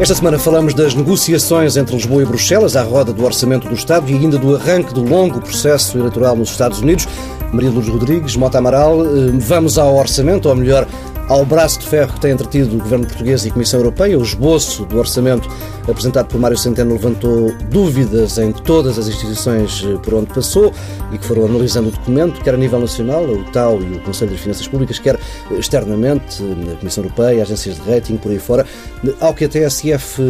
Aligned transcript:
Esta 0.00 0.14
semana 0.14 0.38
falamos 0.40 0.74
das 0.74 0.94
negociações 0.94 1.76
entre 1.76 1.94
Lisboa 1.94 2.22
e 2.22 2.26
Bruxelas 2.26 2.74
à 2.74 2.82
roda 2.82 3.12
do 3.12 3.24
Orçamento 3.24 3.68
do 3.68 3.74
Estado 3.74 4.10
e 4.10 4.14
ainda 4.14 4.38
do 4.38 4.56
arranque 4.56 4.92
do 4.92 5.04
longo 5.04 5.40
processo 5.40 5.96
eleitoral 5.98 6.34
nos 6.34 6.50
Estados 6.50 6.80
Unidos. 6.80 7.06
Maria 7.52 7.70
Lourdes 7.70 7.92
Rodrigues, 7.92 8.34
Mota 8.34 8.58
Amaral, 8.58 9.04
eh, 9.04 9.30
vamos 9.34 9.78
ao 9.78 9.94
orçamento, 9.94 10.48
ou 10.48 10.56
melhor, 10.56 10.84
ao 11.30 11.46
braço 11.46 11.78
de 11.78 11.86
ferro 11.86 12.12
que 12.12 12.20
tem 12.20 12.32
entretido 12.32 12.74
o 12.74 12.78
Governo 12.80 13.06
Português 13.06 13.44
e 13.44 13.50
a 13.50 13.52
Comissão 13.52 13.78
Europeia. 13.78 14.18
O 14.18 14.22
esboço 14.22 14.84
do 14.84 14.98
orçamento 14.98 15.48
apresentado 15.88 16.26
por 16.26 16.40
Mário 16.40 16.58
Centeno 16.58 16.92
levantou 16.92 17.54
dúvidas 17.70 18.36
em 18.36 18.50
todas 18.50 18.98
as 18.98 19.06
instituições 19.06 19.84
eh, 19.86 19.96
por 20.02 20.14
onde 20.14 20.26
passou 20.34 20.72
e 21.12 21.18
que 21.18 21.24
foram 21.24 21.44
analisando 21.44 21.88
o 21.88 21.92
documento, 21.92 22.40
quer 22.42 22.54
a 22.54 22.56
nível 22.56 22.80
nacional, 22.80 23.24
o 23.24 23.44
TAU 23.52 23.80
e 23.80 23.94
o 23.94 24.00
Conselho 24.00 24.32
das 24.32 24.40
Finanças 24.40 24.66
Públicas, 24.66 24.98
quer 24.98 25.14
eh, 25.14 25.54
externamente, 25.54 26.42
a 26.72 26.76
Comissão 26.78 27.04
Europeia, 27.04 27.42
agências 27.42 27.76
de 27.76 27.88
rating, 27.88 28.16
por 28.16 28.32
aí 28.32 28.40
fora. 28.40 28.66
Ao 29.20 29.32
que 29.32 29.44
a 29.44 29.48
TSF 29.48 30.20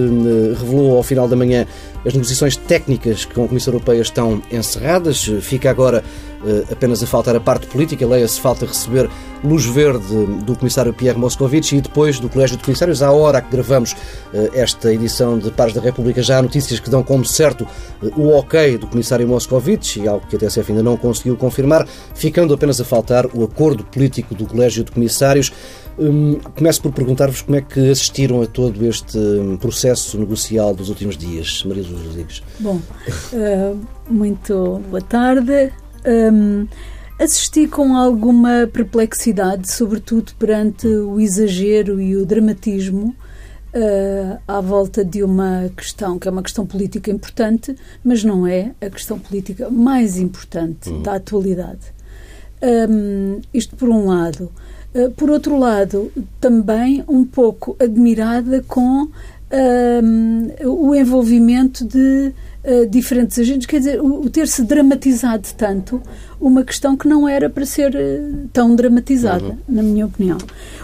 revelou 0.59 0.99
ao 0.99 1.03
final 1.03 1.27
da 1.27 1.35
manhã, 1.35 1.67
as 2.05 2.15
negociações 2.15 2.57
técnicas 2.57 3.25
com 3.25 3.45
a 3.45 3.49
Comissão 3.49 3.75
Europeia 3.75 4.01
estão 4.01 4.43
encerradas. 4.51 5.31
Fica 5.43 5.71
agora 5.71 6.03
eh, 6.45 6.65
apenas 6.73 7.03
a 7.03 7.07
faltar 7.07 7.37
a 7.37 7.41
parte 7.41 7.67
política, 7.67 8.07
leia-se 8.07 8.41
falta 8.41 8.65
receber 8.65 9.11
luz 9.45 9.67
verde 9.67 10.27
do 10.43 10.57
Comissário 10.57 10.93
Pierre 10.93 11.19
Moscovici 11.19 11.77
e 11.77 11.81
depois 11.81 12.19
do 12.19 12.31
Colégio 12.31 12.57
de 12.57 12.65
Comissários. 12.65 13.03
À 13.03 13.11
hora 13.11 13.43
que 13.43 13.51
gravamos 13.51 13.95
eh, 14.33 14.51
esta 14.55 14.93
edição 14.93 15.39
de 15.39 15.51
Pares 15.51 15.75
da 15.75 15.83
República, 15.83 16.23
já 16.23 16.39
há 16.39 16.43
notícias 16.43 16.81
que 16.81 16.89
dão 16.89 17.03
como 17.03 17.27
certo 17.27 17.67
eh, 18.03 18.11
o 18.17 18.31
ok 18.31 18.79
do 18.79 18.87
Comissário 18.87 19.29
Moscovici, 19.29 20.09
algo 20.09 20.27
que 20.27 20.37
a 20.37 20.39
TSF 20.39 20.73
ainda 20.73 20.83
não 20.83 20.97
conseguiu 20.97 21.37
confirmar, 21.37 21.87
ficando 22.15 22.55
apenas 22.55 22.81
a 22.81 22.85
faltar 22.85 23.27
o 23.35 23.45
acordo 23.45 23.85
político 23.85 24.35
do 24.35 24.47
Colégio 24.47 24.83
de 24.83 24.91
Comissários. 24.91 25.53
Hum, 25.99 26.39
começo 26.57 26.81
por 26.81 26.93
perguntar-vos 26.93 27.43
como 27.43 27.59
é 27.59 27.61
que 27.61 27.91
assistiram 27.91 28.41
a 28.41 28.47
todo 28.47 28.87
este 28.87 29.19
hum, 29.19 29.59
processo 29.59 30.17
negocial 30.17 30.75
dos 30.75 30.89
últimos 30.89 31.19
dias, 31.19 31.63
Maria 31.67 31.83
Rodrigues. 31.97 32.43
Bom, 32.59 32.81
uh, 33.33 33.81
muito 34.09 34.81
boa 34.91 35.03
tarde. 35.03 35.73
Um, 36.07 36.67
assisti 37.19 37.67
com 37.69 37.97
alguma 37.97 38.69
perplexidade, 38.73 39.71
sobretudo 39.71 40.33
perante 40.39 40.87
o 40.87 41.21
exagero 41.21 42.01
e 42.01 42.17
o 42.17 42.25
dramatismo 42.25 43.15
uh, 43.75 44.39
à 44.47 44.61
volta 44.61 45.05
de 45.05 45.23
uma 45.23 45.71
questão 45.77 46.19
que 46.19 46.29
é 46.29 46.31
uma 46.31 46.43
questão 46.43 46.67
política 46.67 47.11
importante, 47.11 47.77
mas 48.03 48.25
não 48.25 48.47
é 48.47 48.73
a 48.81 48.89
questão 48.89 49.19
política 49.19 49.71
mais 49.71 50.19
importante 50.19 50.89
uhum. 50.89 51.03
da 51.03 51.15
atualidade. 51.15 51.93
Um, 52.63 53.41
isto 53.55 53.77
por 53.77 53.89
um 53.89 54.07
lado. 54.07 54.51
Uh, 54.95 55.11
por 55.13 55.31
outro 55.31 55.59
lado, 55.59 56.13
também 56.41 57.05
um 57.09 57.25
pouco 57.25 57.77
admirada 57.79 58.63
com 58.67 59.09
um, 59.51 60.49
o 60.65 60.95
envolvimento 60.95 61.85
de 61.85 62.33
uh, 62.65 62.87
diferentes 62.89 63.39
agentes, 63.39 63.67
quer 63.67 63.79
dizer, 63.79 64.01
o, 64.01 64.23
o 64.23 64.31
ter-se 64.31 64.63
dramatizado 64.65 65.49
tanto 65.57 66.03
uma 66.41 66.65
questão 66.65 66.97
que 66.97 67.07
não 67.07 67.29
era 67.29 67.51
para 67.51 67.67
ser 67.67 67.95
uh, 67.95 68.49
tão 68.53 68.75
dramatizada, 68.75 69.45
uhum. 69.45 69.59
na 69.69 69.83
minha 69.83 70.07
opinião. 70.07 70.39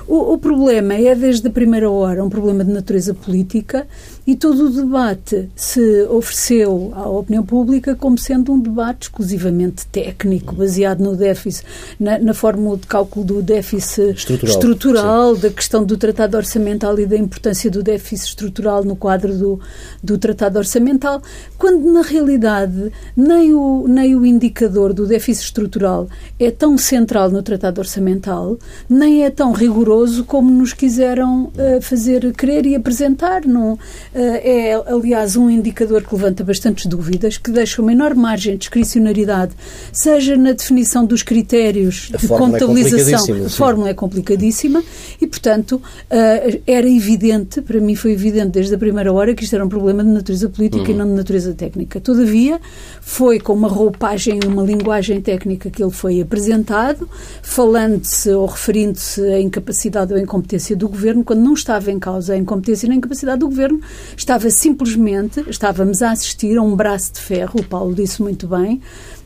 O, 0.06 0.34
o, 0.34 0.38
problema 0.38 0.94
é, 0.94 1.14
desde 1.14 1.48
a 1.48 1.50
primeira 1.50 1.90
hora, 1.90 2.22
um 2.22 2.28
problema 2.28 2.62
de 2.62 2.70
natureza 2.70 3.12
política 3.12 3.88
e 4.24 4.36
todo 4.36 4.66
o 4.66 4.70
debate 4.70 5.48
se 5.56 6.02
ofereceu 6.04 6.92
à 6.94 7.08
opinião 7.08 7.44
pública 7.44 7.96
como 7.96 8.16
sendo 8.16 8.52
um 8.52 8.60
debate 8.60 9.04
exclusivamente 9.04 9.84
técnico, 9.86 10.54
baseado 10.54 11.00
no 11.00 11.16
déficit, 11.16 11.66
na, 11.98 12.18
na 12.20 12.34
fórmula 12.34 12.76
de 12.76 12.86
cálculo 12.86 13.24
do 13.24 13.42
déficit 13.42 14.10
estrutural, 14.10 14.54
estrutural 14.54 15.36
da 15.36 15.50
questão 15.50 15.84
do 15.84 15.96
tratado 15.96 16.36
orçamental 16.36 16.98
e 17.00 17.06
da 17.06 17.16
importância 17.16 17.68
do 17.68 17.82
déficit 17.82 18.28
estrutural 18.28 18.84
no 18.84 18.94
quadro 18.94 19.36
do, 19.36 19.60
do 20.02 20.18
tratado 20.18 20.58
orçamental, 20.58 21.20
quando 21.58 21.65
na 21.70 22.02
realidade 22.02 22.92
nem 23.16 23.54
o, 23.54 23.86
nem 23.88 24.14
o 24.14 24.24
indicador 24.24 24.92
do 24.92 25.06
déficit 25.06 25.46
estrutural 25.46 26.08
é 26.38 26.50
tão 26.50 26.76
central 26.76 27.30
no 27.30 27.42
tratado 27.42 27.80
orçamental, 27.80 28.58
nem 28.88 29.24
é 29.24 29.30
tão 29.30 29.52
rigoroso 29.52 30.24
como 30.24 30.50
nos 30.50 30.72
quiseram 30.72 31.44
uh, 31.44 31.80
fazer 31.80 32.32
crer 32.32 32.66
e 32.66 32.74
apresentar. 32.74 33.44
Não, 33.46 33.78
eh, 34.14 34.70
é, 34.70 34.92
aliás, 34.92 35.36
um 35.36 35.48
indicador 35.48 36.02
que 36.02 36.14
levanta 36.14 36.42
bastantes 36.44 36.86
dúvidas, 36.86 37.38
que 37.38 37.50
deixa 37.50 37.80
uma 37.80 37.92
enorme 37.92 38.20
margem 38.20 38.52
de 38.54 38.58
discricionariedade, 38.58 39.52
seja 39.92 40.36
na 40.36 40.52
definição 40.52 41.04
dos 41.04 41.22
critérios 41.22 42.10
a 42.12 42.16
de 42.16 42.26
é 42.26 42.28
contabilização. 42.28 43.36
É 43.36 43.46
a 43.46 43.50
fórmula 43.50 43.90
é 43.90 43.94
complicadíssima 43.94 44.82
e, 45.20 45.26
portanto, 45.26 45.80
eh, 46.10 46.60
era 46.66 46.88
evidente, 46.88 47.60
para 47.60 47.80
mim 47.80 47.94
foi 47.94 48.12
evidente 48.12 48.50
desde 48.50 48.74
a 48.74 48.78
primeira 48.78 49.12
hora, 49.12 49.34
que 49.34 49.44
isto 49.44 49.54
era 49.54 49.64
um 49.64 49.68
problema 49.68 50.02
de 50.02 50.10
natureza 50.10 50.48
política 50.48 50.84
uhum. 50.84 50.90
e 50.90 50.94
não 50.94 51.06
de 51.06 51.12
natureza 51.12 51.54
técnica. 51.56 51.98
Todavia, 52.00 52.60
foi 53.00 53.40
com 53.40 53.54
uma 53.54 53.68
roupagem 53.68 54.38
e 54.44 54.46
uma 54.46 54.62
linguagem 54.62 55.20
técnica 55.20 55.70
que 55.70 55.82
ele 55.82 55.90
foi 55.90 56.20
apresentado, 56.20 57.08
falando-se 57.42 58.30
ou 58.30 58.46
referindo-se 58.46 59.20
à 59.22 59.40
incapacidade 59.40 60.12
ou 60.12 60.18
à 60.18 60.22
incompetência 60.22 60.76
do 60.76 60.88
governo, 60.88 61.24
quando 61.24 61.40
não 61.40 61.54
estava 61.54 61.90
em 61.90 61.98
causa 61.98 62.34
a 62.34 62.36
incompetência 62.36 62.88
nem 62.88 62.96
a 62.96 62.98
incapacidade 62.98 63.40
do 63.40 63.48
governo, 63.48 63.80
Estava 64.16 64.50
simplesmente, 64.50 65.44
estávamos 65.48 66.02
a 66.02 66.10
assistir 66.10 66.56
a 66.56 66.62
um 66.62 66.74
braço 66.74 67.14
de 67.14 67.20
ferro, 67.20 67.60
o 67.60 67.64
Paulo 67.64 67.94
disse 67.94 68.20
muito 68.20 68.46
bem, 68.46 68.80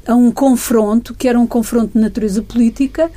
a 0.06 0.14
um 0.14 0.30
confronto, 0.30 1.14
que 1.14 1.28
era 1.28 1.38
um 1.38 1.46
confronto 1.46 1.92
de 1.94 2.00
natureza 2.00 2.42
política, 2.42 3.10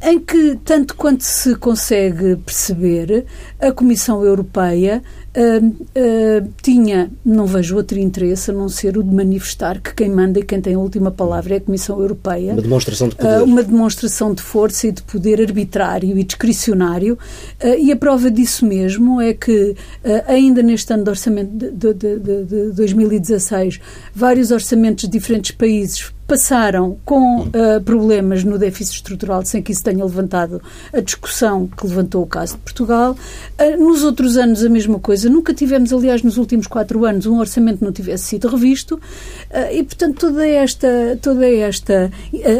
em 0.00 0.18
que, 0.18 0.58
tanto 0.64 0.94
quanto 0.94 1.22
se 1.22 1.54
consegue 1.56 2.36
perceber, 2.36 3.26
a 3.60 3.72
Comissão 3.72 4.24
Europeia 4.24 5.02
uh, 5.36 5.66
uh, 5.66 6.48
tinha, 6.62 7.10
não 7.24 7.46
vejo 7.46 7.76
outro 7.76 7.98
interesse 7.98 8.50
a 8.50 8.54
não 8.54 8.68
ser 8.68 8.96
o 8.96 9.02
de 9.02 9.14
manifestar 9.14 9.80
que 9.80 9.94
quem 9.94 10.08
manda 10.08 10.38
e 10.38 10.42
quem 10.42 10.60
tem 10.60 10.74
a 10.74 10.78
última 10.78 11.10
palavra 11.10 11.54
é 11.54 11.56
a 11.58 11.60
Comissão 11.60 12.00
Europeia. 12.00 12.52
Uma 12.52 12.62
demonstração 12.62 13.08
de 13.08 13.16
poder. 13.16 13.40
Uh, 13.40 13.44
uma 13.44 13.62
demonstração 13.62 14.34
de 14.34 14.42
força 14.42 14.88
e 14.88 14.92
de 14.92 15.02
poder 15.02 15.40
arbitrário 15.40 16.18
e 16.18 16.24
discricionário. 16.24 17.18
e 17.78 17.90
a 17.92 17.96
prova 17.96 18.30
disso 18.30 18.64
mesmo 18.66 19.20
é 19.20 19.34
que, 19.34 19.74
ainda 20.26 20.62
neste 20.62 20.92
ano 20.92 21.04
de 21.04 21.10
orçamento 21.10 21.50
de, 21.52 21.70
de, 21.70 21.94
de, 21.94 22.44
de 22.44 22.72
2016, 22.72 23.80
vários 24.14 24.50
orçamentos 24.50 25.04
de 25.04 25.10
diferentes 25.10 25.50
países 25.50 26.12
passaram 26.28 26.98
com 27.06 27.40
uh, 27.40 27.82
problemas 27.82 28.44
no 28.44 28.58
déficit 28.58 28.96
estrutural 28.96 29.42
sem 29.46 29.62
que 29.62 29.72
isso 29.72 29.82
tenha 29.82 30.04
levantado 30.04 30.60
a 30.92 31.00
discussão 31.00 31.66
que 31.66 31.86
levantou 31.86 32.22
o 32.22 32.26
caso 32.26 32.52
de 32.52 32.58
Portugal. 32.58 33.16
Uh, 33.58 33.82
nos 33.82 34.04
outros 34.04 34.36
anos 34.36 34.62
a 34.62 34.68
mesma 34.68 34.98
coisa. 34.98 35.27
Nunca 35.28 35.54
tivemos, 35.54 35.92
aliás, 35.92 36.22
nos 36.22 36.36
últimos 36.36 36.66
quatro 36.66 37.04
anos 37.04 37.26
um 37.26 37.38
orçamento 37.38 37.78
que 37.78 37.84
não 37.84 37.92
tivesse 37.92 38.24
sido 38.24 38.48
revisto. 38.48 38.94
Uh, 38.94 39.74
e, 39.74 39.82
portanto, 39.82 40.18
toda 40.18 40.46
esta, 40.46 41.18
toda 41.20 41.48
esta 41.48 42.10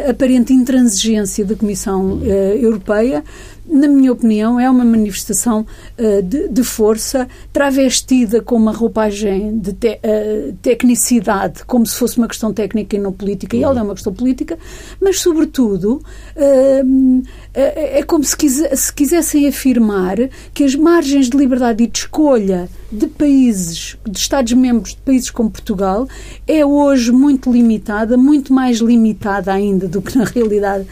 aparente 0.09 0.53
intransigência 0.53 1.45
da 1.45 1.55
Comissão 1.55 2.21
Europeia 2.25 3.23
na 3.69 3.87
minha 3.87 4.11
opinião, 4.13 4.59
é 4.59 4.69
uma 4.69 4.85
manifestação 4.85 5.67
uh, 5.99 6.23
de, 6.23 6.49
de, 6.49 6.65
força 6.65 7.29
travestida 7.53 8.41
com 8.41 8.57
uma 8.57 8.73
roupagem 8.73 9.59
de 9.59 9.73
te, 9.75 10.01
uh, 10.03 10.57
tecnicidade, 10.63 11.65
como 11.67 11.87
se 11.87 11.97
fosse 11.97 12.17
uma 12.19 12.27
questão 12.27 12.53
técnica 12.53 12.97
e 12.97 12.99
não 12.99 13.13
política, 13.13 13.57
e 13.57 13.63
ela 13.63 13.79
é 13.79 13.83
uma 13.83 13.95
questão 13.95 14.13
política, 14.13 14.59
mas, 15.01 15.21
sobretudo, 15.21 16.03
uh, 16.37 17.23
é, 17.53 17.99
é 17.99 18.03
como 18.03 18.25
se, 18.25 18.37
quise, 18.37 18.75
se 18.75 18.93
quisessem 18.93 19.47
afirmar 19.47 20.17
que 20.55 20.65
as 20.65 20.75
margens 20.75 21.29
de 21.29 21.37
liberdade 21.37 21.85
e 21.85 21.87
de 21.87 21.99
escolha 21.99 22.48
de 22.91 23.07
países, 23.07 23.97
de 24.09 24.19
Estados-membros 24.19 24.95
de 24.95 25.01
países 25.03 25.31
como 25.31 25.51
Portugal, 25.51 26.09
é 26.47 26.65
hoje 26.65 27.13
muito 27.13 27.53
limitada, 27.53 28.17
muito 28.17 28.53
mais 28.53 28.79
limitada 28.79 29.53
ainda 29.53 29.87
do 29.87 30.01
que 30.01 30.17
na 30.17 30.25
realidade 30.25 30.87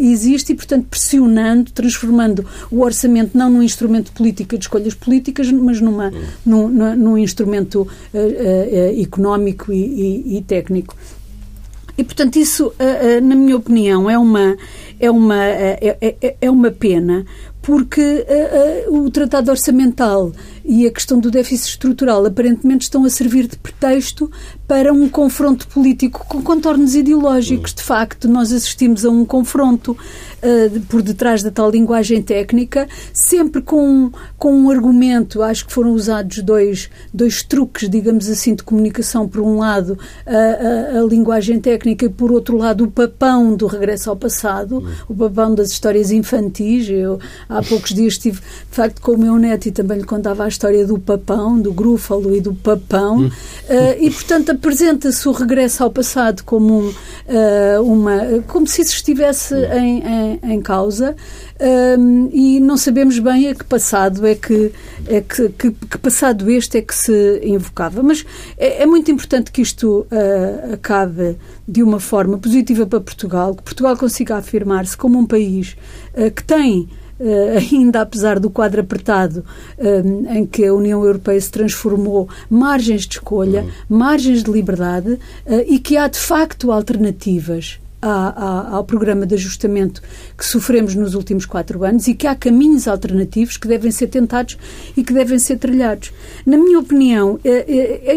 existe, 0.00 0.52
e, 0.52 0.54
portanto, 0.54 0.86
pressionando, 0.88 1.70
transformando 1.70 2.44
o 2.70 2.82
orçamento 2.82 3.36
não 3.36 3.50
num 3.50 3.62
instrumento 3.62 4.06
de 4.06 4.12
política 4.12 4.56
de 4.56 4.64
escolhas 4.64 4.94
políticas, 4.94 5.50
mas 5.52 5.80
numa, 5.80 6.12
num, 6.44 6.68
num, 6.68 7.18
instrumento 7.18 7.82
uh, 7.82 8.18
uh, 8.18 9.00
económico 9.00 9.72
e, 9.72 9.76
e, 9.76 10.36
e 10.38 10.42
técnico. 10.42 10.96
E, 11.98 12.04
portanto, 12.04 12.36
isso, 12.36 12.74
na 13.22 13.34
minha 13.34 13.56
opinião, 13.56 14.10
é 14.10 14.18
uma, 14.18 14.54
é 15.00 15.10
uma, 15.10 15.42
é, 15.42 15.96
é, 15.98 16.36
é 16.42 16.50
uma 16.50 16.70
pena, 16.70 17.24
porque 17.66 18.24
uh, 18.86 18.92
uh, 18.92 19.02
o 19.02 19.10
tratado 19.10 19.50
orçamental 19.50 20.30
e 20.64 20.86
a 20.86 20.90
questão 20.92 21.18
do 21.18 21.32
déficit 21.32 21.70
estrutural 21.70 22.24
aparentemente 22.24 22.84
estão 22.84 23.04
a 23.04 23.10
servir 23.10 23.48
de 23.48 23.56
pretexto 23.56 24.30
para 24.68 24.92
um 24.92 25.08
confronto 25.08 25.66
político 25.66 26.24
com 26.28 26.42
contornos 26.42 26.94
ideológicos. 26.94 27.74
De 27.74 27.82
facto, 27.82 28.28
nós 28.28 28.52
assistimos 28.52 29.04
a 29.04 29.10
um 29.10 29.24
confronto 29.24 29.92
uh, 29.92 30.80
por 30.82 31.02
detrás 31.02 31.42
da 31.42 31.50
tal 31.50 31.68
linguagem 31.68 32.22
técnica, 32.22 32.88
sempre 33.12 33.60
com, 33.60 34.12
com 34.38 34.54
um 34.54 34.70
argumento. 34.70 35.42
Acho 35.42 35.66
que 35.66 35.72
foram 35.72 35.90
usados 35.90 36.38
dois, 36.38 36.88
dois 37.12 37.42
truques, 37.42 37.90
digamos 37.90 38.28
assim, 38.28 38.54
de 38.54 38.62
comunicação. 38.62 39.26
Por 39.26 39.40
um 39.40 39.58
lado, 39.58 39.98
a, 40.24 40.98
a, 40.98 41.00
a 41.00 41.04
linguagem 41.04 41.58
técnica 41.58 42.06
e, 42.06 42.08
por 42.08 42.30
outro 42.30 42.56
lado, 42.56 42.84
o 42.84 42.90
papão 42.90 43.56
do 43.56 43.66
regresso 43.66 44.08
ao 44.08 44.16
passado, 44.16 44.88
o 45.08 45.14
papão 45.16 45.52
das 45.52 45.70
histórias 45.70 46.12
infantis. 46.12 46.88
Eu, 46.88 47.18
há 47.58 47.62
poucos 47.62 47.92
dias 47.92 48.14
estive, 48.14 48.38
de 48.40 48.76
facto, 48.76 49.00
com 49.00 49.12
o 49.12 49.18
meu 49.18 49.36
neto 49.36 49.66
e 49.66 49.72
também 49.72 49.98
lhe 49.98 50.04
contava 50.04 50.44
a 50.44 50.48
história 50.48 50.86
do 50.86 50.98
papão, 50.98 51.60
do 51.60 51.72
grúfalo 51.72 52.34
e 52.34 52.40
do 52.40 52.54
papão. 52.54 53.26
Uh, 53.26 53.30
e, 54.00 54.10
portanto, 54.10 54.50
apresenta-se 54.50 55.28
o 55.28 55.32
regresso 55.32 55.82
ao 55.82 55.90
passado 55.90 56.42
como, 56.44 56.80
um, 56.80 56.88
uh, 56.88 57.82
uma, 57.82 58.42
como 58.46 58.66
se 58.66 58.82
isso 58.82 58.94
estivesse 58.94 59.54
em, 59.54 60.02
em, 60.02 60.40
em 60.54 60.60
causa 60.60 61.16
um, 61.98 62.28
e 62.32 62.60
não 62.60 62.76
sabemos 62.76 63.18
bem 63.18 63.48
a 63.48 63.54
que 63.54 63.64
passado 63.64 64.26
é 64.26 64.34
que, 64.34 64.72
é 65.06 65.20
que, 65.20 65.48
que, 65.50 65.70
que 65.70 65.98
passado 65.98 66.50
este 66.50 66.78
é 66.78 66.82
que 66.82 66.94
se 66.94 67.40
invocava. 67.42 68.02
Mas 68.02 68.24
é, 68.58 68.82
é 68.82 68.86
muito 68.86 69.10
importante 69.10 69.50
que 69.50 69.62
isto 69.62 70.06
uh, 70.10 70.74
acabe 70.74 71.36
de 71.66 71.82
uma 71.82 71.98
forma 71.98 72.38
positiva 72.38 72.86
para 72.86 73.00
Portugal, 73.00 73.54
que 73.54 73.62
Portugal 73.62 73.96
consiga 73.96 74.36
afirmar-se 74.36 74.96
como 74.96 75.18
um 75.18 75.26
país 75.26 75.76
uh, 76.14 76.30
que 76.30 76.44
tem 76.44 76.88
ainda 77.72 78.02
apesar 78.02 78.38
do 78.38 78.50
quadro 78.50 78.80
apertado 78.80 79.44
uh, 79.78 80.36
em 80.36 80.44
que 80.44 80.64
a 80.64 80.74
União 80.74 81.04
Europeia 81.04 81.40
se 81.40 81.50
transformou, 81.50 82.28
margens 82.48 83.06
de 83.06 83.14
escolha, 83.14 83.62
uhum. 83.62 83.98
margens 83.98 84.42
de 84.42 84.50
liberdade 84.50 85.12
uh, 85.12 85.20
e 85.66 85.78
que 85.78 85.96
há 85.96 86.08
de 86.08 86.18
facto 86.18 86.70
alternativas 86.70 87.78
ao 88.70 88.84
programa 88.84 89.26
de 89.26 89.34
ajustamento 89.34 90.00
que 90.36 90.44
sofremos 90.44 90.94
nos 90.94 91.14
últimos 91.14 91.44
quatro 91.44 91.82
anos 91.82 92.06
e 92.06 92.14
que 92.14 92.26
há 92.26 92.36
caminhos 92.36 92.86
alternativos 92.86 93.56
que 93.56 93.66
devem 93.66 93.90
ser 93.90 94.06
tentados 94.06 94.56
e 94.96 95.02
que 95.02 95.12
devem 95.12 95.40
ser 95.40 95.56
trilhados. 95.56 96.12
Na 96.44 96.56
minha 96.56 96.78
opinião, 96.78 97.40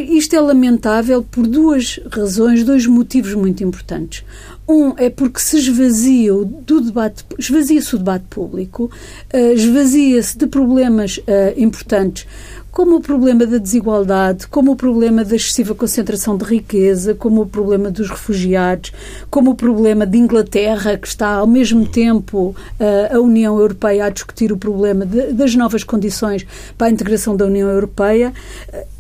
isto 0.10 0.36
é 0.36 0.42
lamentável 0.42 1.24
por 1.24 1.48
duas 1.48 2.00
razões, 2.12 2.64
dois 2.64 2.86
motivos 2.86 3.34
muito 3.34 3.64
importantes. 3.64 4.24
Um 4.70 4.94
é 4.98 5.10
porque 5.10 5.40
se 5.40 5.58
esvazia 5.58 6.32
do 6.32 6.80
debate, 6.80 7.26
esvazia-se 7.40 7.96
o 7.96 7.98
debate 7.98 8.26
público, 8.30 8.92
uh, 9.34 9.54
esvazia-se 9.54 10.38
de 10.38 10.46
problemas 10.46 11.18
uh, 11.18 11.60
importantes 11.60 12.28
como 12.72 12.98
o 12.98 13.02
problema 13.02 13.46
da 13.46 13.58
desigualdade, 13.58 14.48
como 14.48 14.72
o 14.72 14.76
problema 14.76 15.26
da 15.26 15.36
excessiva 15.36 15.74
concentração 15.74 16.38
de 16.38 16.46
riqueza, 16.46 17.16
como 17.16 17.42
o 17.42 17.46
problema 17.46 17.90
dos 17.90 18.10
refugiados, 18.10 18.92
como 19.30 19.52
o 19.52 19.56
problema 19.56 20.06
de 20.06 20.18
Inglaterra, 20.18 20.98
que 20.98 21.08
está 21.08 21.36
ao 21.36 21.48
mesmo 21.48 21.88
tempo 21.88 22.56
uh, 22.80 23.16
a 23.16 23.20
União 23.20 23.60
Europeia 23.60 24.06
a 24.06 24.10
discutir 24.10 24.52
o 24.52 24.58
problema 24.58 25.06
de, 25.06 25.34
das 25.34 25.56
novas 25.56 25.84
condições 25.84 26.46
para 26.78 26.88
a 26.88 26.92
integração 26.92 27.36
da 27.36 27.46
União 27.46 27.70
Europeia, 27.70 28.34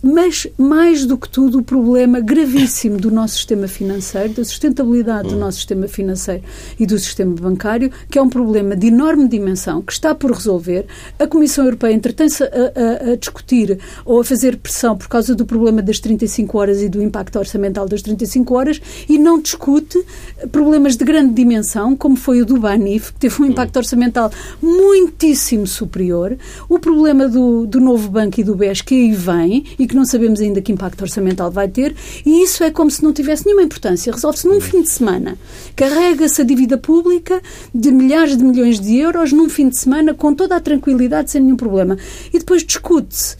mas 0.01 0.47
mais 0.57 1.05
do 1.05 1.17
que 1.17 1.29
tudo 1.29 1.59
o 1.59 1.63
problema 1.63 2.19
gravíssimo 2.19 2.97
do 2.97 3.11
nosso 3.11 3.35
sistema 3.35 3.67
financeiro, 3.67 4.33
da 4.33 4.43
sustentabilidade 4.43 5.29
do 5.29 5.35
nosso 5.35 5.57
sistema 5.57 5.87
financeiro 5.87 6.43
e 6.79 6.85
do 6.85 6.97
sistema 6.97 7.35
bancário, 7.35 7.91
que 8.09 8.17
é 8.17 8.21
um 8.21 8.29
problema 8.29 8.75
de 8.75 8.87
enorme 8.87 9.27
dimensão 9.27 9.81
que 9.81 9.91
está 9.91 10.15
por 10.15 10.31
resolver. 10.31 10.85
A 11.19 11.27
Comissão 11.27 11.65
Europeia 11.65 11.93
entretém-se 11.93 12.43
a, 12.43 12.47
a, 12.47 13.11
a 13.11 13.15
discutir 13.15 13.58
ou 14.05 14.19
a 14.19 14.23
fazer 14.23 14.57
pressão 14.57 14.97
por 14.97 15.07
causa 15.07 15.35
do 15.35 15.45
problema 15.45 15.81
das 15.81 15.99
35 15.99 16.57
horas 16.57 16.81
e 16.81 16.89
do 16.89 17.01
impacto 17.01 17.37
orçamental 17.37 17.87
das 17.87 18.01
35 18.01 18.53
horas 18.55 18.81
e 19.07 19.17
não 19.17 19.39
discute 19.39 20.03
problemas 20.51 20.95
de 20.95 21.05
grande 21.05 21.33
dimensão, 21.33 21.95
como 21.95 22.15
foi 22.15 22.41
o 22.41 22.45
do 22.45 22.59
Banif, 22.59 23.13
que 23.13 23.19
teve 23.19 23.41
um 23.41 23.45
impacto 23.45 23.77
orçamental 23.77 24.31
muitíssimo 24.61 25.67
superior, 25.67 26.37
o 26.67 26.79
problema 26.79 27.27
do, 27.27 27.65
do 27.65 27.79
novo 27.79 28.09
banco 28.09 28.39
e 28.39 28.43
do 28.43 28.55
BES 28.55 28.81
que 28.81 28.95
aí 28.95 29.11
vem 29.11 29.65
e 29.77 29.87
que 29.87 29.95
não 29.95 30.05
sabemos 30.05 30.39
ainda 30.39 30.61
que 30.61 30.71
impacto 30.71 31.01
orçamental 31.01 31.51
vai 31.51 31.67
ter, 31.67 31.95
e 32.25 32.43
isso 32.43 32.63
é 32.63 32.71
como 32.71 32.89
se 32.89 33.03
não 33.03 33.13
tivesse 33.13 33.45
nenhuma 33.45 33.63
importância. 33.63 34.11
Resolve-se 34.11 34.47
num 34.47 34.61
fim 34.61 34.81
de 34.81 34.89
semana. 34.89 35.37
Carrega-se 35.75 36.41
a 36.41 36.45
dívida 36.45 36.77
pública 36.77 37.41
de 37.73 37.91
milhares 37.91 38.37
de 38.37 38.43
milhões 38.43 38.79
de 38.79 38.97
euros 38.97 39.31
num 39.31 39.49
fim 39.49 39.69
de 39.69 39.77
semana 39.77 40.13
com 40.13 40.33
toda 40.33 40.55
a 40.55 40.59
tranquilidade, 40.59 41.31
sem 41.31 41.41
nenhum 41.41 41.55
problema. 41.55 41.97
E 42.33 42.39
depois 42.39 42.63
discute-se 42.63 43.37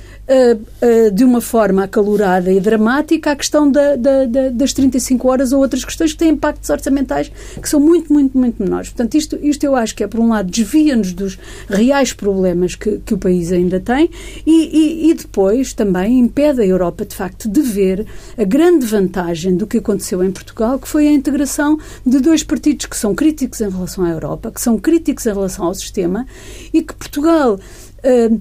de 1.14 1.24
uma 1.24 1.42
forma 1.42 1.84
acalorada 1.84 2.52
e 2.52 2.60
dramática 2.60 3.32
a 3.32 3.36
questão 3.36 3.72
da, 3.72 3.96
da, 3.96 4.26
da, 4.26 4.50
das 4.50 4.74
35 4.74 5.28
horas 5.28 5.52
ou 5.52 5.60
outras 5.60 5.84
questões 5.84 6.12
que 6.12 6.20
têm 6.20 6.30
impactos 6.30 6.70
orçamentais 6.70 7.32
que 7.62 7.68
são 7.68 7.80
muito, 7.80 8.14
muito, 8.14 8.38
muito 8.38 8.62
menores. 8.62 8.90
Portanto, 8.90 9.16
isto, 9.16 9.40
isto 9.42 9.64
eu 9.64 9.76
acho 9.76 9.96
que 9.96 10.04
é, 10.04 10.08
por 10.08 10.20
um 10.20 10.30
lado, 10.30 10.50
desvia-nos 10.52 11.14
dos 11.14 11.40
reais 11.68 12.14
problemas 12.14 12.76
que, 12.76 13.00
que 13.00 13.14
o 13.14 13.18
país 13.18 13.52
ainda 13.52 13.80
tem 13.80 14.10
e, 14.46 15.08
e, 15.08 15.10
e 15.10 15.14
depois 15.14 15.74
também 15.74 16.20
impede 16.20 16.62
a 16.62 16.66
Europa, 16.66 17.06
de 17.06 17.16
facto, 17.16 17.50
de 17.50 17.62
ver 17.62 18.06
a 18.38 18.44
grande 18.44 18.86
vantagem 18.86 19.56
do 19.56 19.66
que 19.66 19.78
aconteceu 19.78 20.24
em 20.24 20.32
Portugal, 20.32 20.78
que 20.78 20.88
foi 20.88 21.08
a 21.08 21.12
integração 21.12 21.80
de 22.06 22.20
dois 22.20 22.44
partidos 22.44 22.86
que 22.86 22.96
são 22.96 23.16
críticos 23.16 23.62
em 23.62 23.70
relação 23.70 24.04
à 24.04 24.10
Europa, 24.10 24.52
que 24.52 24.62
são 24.62 24.78
críticos 24.78 25.26
em 25.26 25.34
relação 25.34 25.66
ao 25.66 25.74
sistema 25.74 26.26
e 26.74 26.82
que 26.82 26.94
Portugal. 26.94 27.60
Uh, 28.04 28.40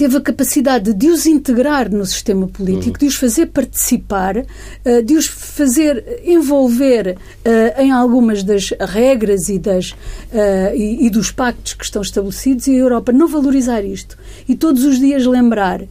teve 0.00 0.16
a 0.16 0.20
capacidade 0.22 0.94
de 0.94 1.08
os 1.10 1.26
integrar 1.26 1.92
no 1.92 2.06
sistema 2.06 2.48
político, 2.48 2.98
de 2.98 3.04
os 3.04 3.16
fazer 3.16 3.44
participar, 3.48 4.46
eh, 4.82 5.02
de 5.02 5.14
os 5.14 5.26
fazer 5.26 6.22
envolver 6.24 7.18
eh, 7.44 7.74
em 7.82 7.92
algumas 7.92 8.42
das 8.42 8.70
regras 8.80 9.50
e, 9.50 9.58
das, 9.58 9.94
eh, 10.32 10.72
e, 10.74 11.10
dos 11.10 11.30
pactos 11.30 11.74
que 11.74 11.84
estão 11.84 12.00
estabelecidos 12.00 12.66
e 12.66 12.70
a 12.70 12.78
Europa 12.78 13.12
não 13.12 13.28
valorizar 13.28 13.84
isto. 13.84 14.16
E 14.48 14.54
todos 14.54 14.84
os 14.84 14.98
dias 14.98 15.26
lembrar 15.26 15.82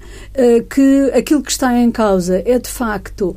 que 0.70 1.12
aquilo 1.14 1.44
que 1.44 1.52
está 1.52 1.78
em 1.78 1.92
causa 1.92 2.42
é 2.46 2.58
de 2.58 2.70
facto 2.70 3.36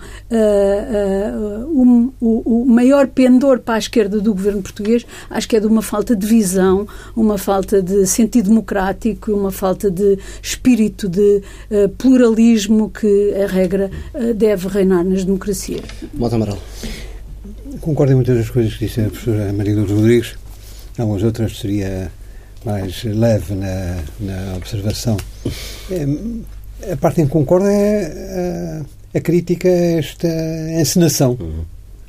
o, 1.69 2.11
o 2.21 2.65
maior 2.65 3.09
pendor 3.09 3.59
para 3.59 3.75
a 3.75 3.79
esquerda 3.79 4.21
do 4.21 4.33
governo 4.33 4.63
português, 4.63 5.05
acho 5.29 5.49
que 5.49 5.57
é 5.57 5.61
de 5.61 5.67
uma 5.67 5.83
falta 5.83 6.17
de 6.17 6.27
visão, 6.27 6.87
uma 7.15 7.37
falta 7.37 7.83
de 7.83 8.07
sentido 8.07 8.49
democrático, 8.49 9.33
uma 9.33 9.51
falta 9.51 9.91
de 9.91 10.19
espírito 10.63 11.09
de 11.09 11.43
uh, 11.71 11.89
pluralismo 11.99 12.89
que 12.89 13.35
a 13.35 13.47
regra 13.49 13.91
uh, 14.15 14.33
deve 14.33 14.69
reinar 14.69 15.05
nas 15.05 15.25
democracias. 15.25 15.83
Mota 16.15 16.37
Amaral. 16.37 16.59
Concordo 17.81 18.13
em 18.13 18.15
muitas 18.17 18.39
das 18.39 18.49
coisas 18.49 18.75
que 18.75 18.87
disse 18.87 19.01
a 19.01 19.05
professora 19.05 19.53
Maria 19.53 19.75
Lourdes 19.75 19.97
Rodrigues. 19.97 20.35
Algumas 20.97 21.23
outras 21.25 21.59
seria 21.59 22.13
mais 22.65 23.03
leve 23.03 23.55
na, 23.55 23.97
na 24.21 24.57
observação. 24.57 25.17
É, 25.91 26.93
a 26.93 26.97
parte 26.97 27.23
em 27.23 27.27
que 27.27 27.33
concordo 27.33 27.67
é 27.67 28.85
a, 29.15 29.19
a 29.19 29.21
crítica 29.21 29.69
a 29.69 29.99
esta 29.99 30.29
encenação. 30.81 31.37
Uhum. 31.41 31.65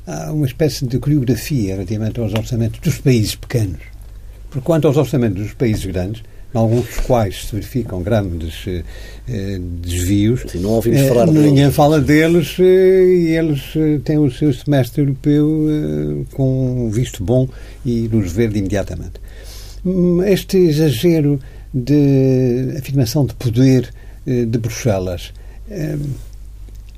Há 0.06 0.30
uma 0.30 0.46
espécie 0.46 0.86
de 0.86 0.98
coreografia 0.98 1.74
relativamente 1.74 2.20
aos 2.20 2.34
orçamentos 2.34 2.78
dos 2.78 2.98
países 2.98 3.34
pequenos. 3.34 3.80
Porque 4.48 4.64
quanto 4.64 4.86
aos 4.86 4.96
orçamentos 4.96 5.42
dos 5.42 5.54
países 5.54 5.84
grandes, 5.86 6.22
alguns 6.54 6.86
dos 6.86 7.00
quais 7.00 7.46
se 7.46 7.54
verificam 7.54 8.02
grandes 8.02 8.64
eh, 8.66 9.58
desvios. 9.80 10.42
Sim, 10.48 10.60
não 10.60 10.70
ouvimos 10.70 11.00
eh, 11.00 11.08
falar 11.08 11.26
Ninguém 11.26 11.54
deles. 11.54 11.74
fala 11.74 12.00
deles 12.00 12.56
eh, 12.60 12.62
e 12.62 13.36
eles 13.36 13.60
têm 14.04 14.18
o 14.18 14.30
seu 14.30 14.52
semestre 14.52 15.02
europeu 15.02 16.26
com 16.32 16.86
um 16.86 16.90
visto 16.90 17.24
bom 17.24 17.48
e 17.84 18.06
luz 18.06 18.30
verde 18.32 18.60
imediatamente. 18.60 19.14
Hum, 19.84 20.22
este 20.22 20.56
exagero 20.56 21.40
de 21.72 22.76
afirmação 22.78 23.26
de 23.26 23.34
poder 23.34 23.92
de 24.24 24.58
Bruxelas 24.58 25.34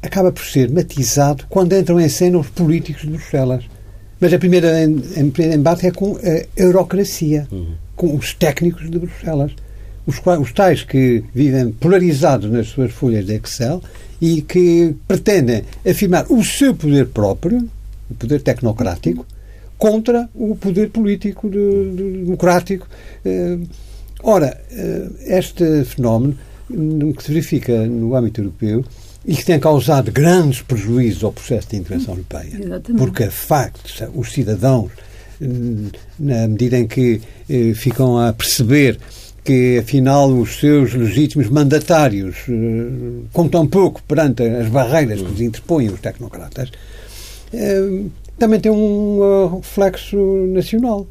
acaba 0.01 0.31
por 0.31 0.45
ser 0.45 0.71
matizado 0.71 1.45
quando 1.49 1.75
entram 1.75 1.99
em 1.99 2.09
cena 2.09 2.39
os 2.39 2.49
políticos 2.51 3.03
de 3.03 3.09
Bruxelas. 3.09 3.65
Mas 4.21 4.33
a 4.33 4.39
primeira 4.39 4.85
embate 4.85 5.87
é 5.87 5.91
com 5.91 6.17
a 6.17 6.45
eurocracia. 6.57 7.49
Uhum 7.51 7.86
com 7.97 8.15
os 8.15 8.35
técnicos 8.35 8.89
de 8.89 8.99
Bruxelas. 8.99 9.53
Os, 10.07 10.21
os 10.41 10.53
tais 10.53 10.85
que 10.85 11.25
vivem 11.35 11.73
polarizados 11.73 12.51
nas 12.51 12.69
suas 12.69 12.93
folhas 12.93 13.27
de 13.27 13.35
Excel 13.35 13.83
e 14.21 14.43
que 14.43 14.95
pretendem 15.09 15.65
afirmar 15.89 16.27
o 16.31 16.45
seu 16.45 16.75
poder 16.75 17.07
próprio, 17.09 17.69
o 18.09 18.15
poder 18.15 18.41
tecnocrático, 18.43 19.27
contra 19.77 20.29
o 20.35 20.55
poder 20.57 20.91
político 20.91 21.51
de, 21.51 21.91
de, 21.91 22.25
democrático. 22.25 22.87
Eh, 23.25 23.59
ora, 24.23 24.59
eh, 24.71 25.09
este 25.27 25.85
fenómeno 25.85 26.37
que 27.17 27.23
se 27.23 27.29
verifica 27.29 27.87
no 27.87 28.15
âmbito 28.15 28.41
europeu 28.41 28.85
e 29.25 29.35
que 29.35 29.45
tem 29.45 29.59
causado 29.59 30.11
grandes 30.13 30.63
prejuízos 30.63 31.25
ao 31.25 31.33
processo 31.33 31.69
de 31.69 31.77
integração 31.77 32.15
europeia. 32.15 32.57
Exatamente. 32.59 32.99
Porque, 32.99 33.25
de 33.25 33.31
facto, 33.31 34.11
os 34.15 34.33
cidadãos 34.33 34.93
na 36.19 36.49
medida 36.49 36.79
em 36.79 36.87
que 36.87 37.21
eh, 37.49 37.73
ficam 37.75 38.19
a 38.19 38.33
perceber 38.33 38.99
que 39.47 39.79
afinal 39.79 40.29
os 40.29 40.59
seus 40.59 40.93
legítimos 40.93 41.49
mandatários 41.49 42.37
uh, 42.49 43.25
contam 43.33 43.65
pouco 43.65 44.03
perante 44.03 44.43
as 44.43 44.69
barreiras 44.69 45.23
que 45.23 45.29
lhes 45.29 45.41
interpõem 45.41 45.89
os 45.89 46.01
tecnocratas, 46.01 46.71
uh, 47.55 48.11
também 48.37 48.59
tem 48.59 48.73
um 48.73 49.21
uh, 49.21 49.57
reflexo 49.59 50.17
nacional. 50.53 51.07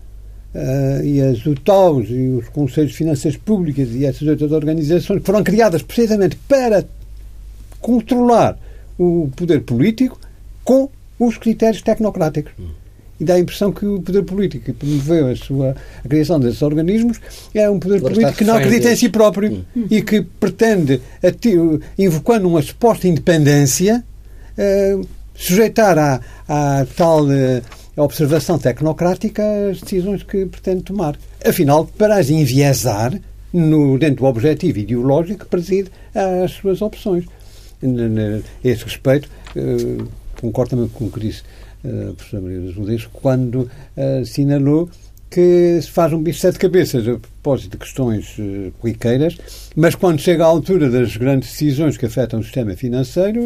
e 1.04 1.22
as 1.22 1.46
UTAUs 1.46 2.08
e 2.10 2.30
os 2.40 2.48
Conselhos 2.50 2.92
de 2.92 2.98
Finanças 2.98 3.36
Públicas 3.38 3.90
e 3.92 4.06
essas 4.06 4.28
outras 4.28 4.52
organizações 4.52 5.22
foram 5.24 5.44
criadas 5.44 5.82
precisamente 5.82 6.38
para 6.48 6.86
controlar 7.82 8.58
o 8.98 9.30
poder 9.36 9.62
político 9.62 10.18
com 10.64 10.90
os 11.20 11.38
critérios 11.38 11.82
tecnocráticos. 11.82 12.54
E 13.20 13.24
dá 13.24 13.36
a 13.36 13.40
impressão 13.40 13.72
que 13.72 13.86
o 13.86 14.02
poder 14.02 14.24
político 14.24 14.66
que 14.66 14.74
promoveu 14.74 15.28
a, 15.28 15.36
sua, 15.36 15.76
a 16.04 16.08
criação 16.08 16.40
desses 16.40 16.62
organismos 16.62 17.20
é 17.54 17.70
um 17.70 17.80
poder 17.80 17.98
Agora 17.98 18.14
político 18.14 18.38
que 18.38 18.44
não 18.44 18.56
acredita 18.56 18.92
em 18.92 18.96
si 18.96 19.10
próprio 19.10 19.66
hum. 19.76 19.88
e 19.90 20.02
que 20.02 20.22
pretende, 20.22 21.02
invocando 21.98 22.48
uma 22.48 22.62
suposta 22.62 23.08
independência, 23.08 24.04
uh, 24.58 25.08
sujeitar 25.34 25.98
à, 25.98 26.20
à 26.48 26.86
tal 26.96 27.26
uh, 27.26 27.62
observação 27.96 28.58
tecnocrática 28.58 29.44
as 29.72 29.80
decisões 29.82 30.24
que 30.24 30.46
pretende 30.46 30.84
tomar. 30.84 31.18
Afinal, 31.46 31.86
para 31.86 32.18
as 32.18 32.30
enviesar 32.30 33.18
no, 33.54 33.98
dentro 33.98 34.18
do 34.18 34.26
objetivo 34.26 34.80
ideológico 34.80 35.46
que 35.46 35.50
preside 35.50 35.90
às 36.14 36.52
suas 36.52 36.82
opções. 36.82 37.26
A 37.84 38.68
esse 38.68 38.84
respeito, 38.84 39.30
uh, 39.56 40.08
concordo 40.46 40.72
também 40.72 40.88
com 40.88 41.06
o 41.06 41.12
que 41.12 41.20
disse 41.20 41.44
a 41.84 42.14
professora 42.14 42.42
Maria 42.42 42.62
dos 42.62 42.76
Rodrigues, 42.76 43.08
quando 43.14 43.62
uh, 43.62 44.22
assinalou 44.22 44.90
que 45.30 45.80
se 45.82 45.92
faz 45.92 46.14
um 46.14 46.22
bicho 46.22 46.38
de 46.38 46.42
sete 46.42 46.60
cabeças 46.60 47.08
a 47.08 47.18
propósito 47.18 47.72
de 47.72 47.78
questões 47.78 48.38
uh, 48.40 48.74
mas 49.76 49.96
quando 49.96 50.20
chega 50.20 50.44
à 50.44 50.48
altura 50.48 50.90
das 50.90 51.18
grandes 51.18 51.52
decisões 51.52 51.98
que 51.98 52.06
afetam 52.06 52.40
o 52.40 52.44
sistema 52.44 52.76
financeiro, 52.76 53.42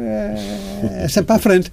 é, 0.00 1.04
é 1.04 1.08
sempre 1.08 1.34
à 1.34 1.38
frente. 1.38 1.72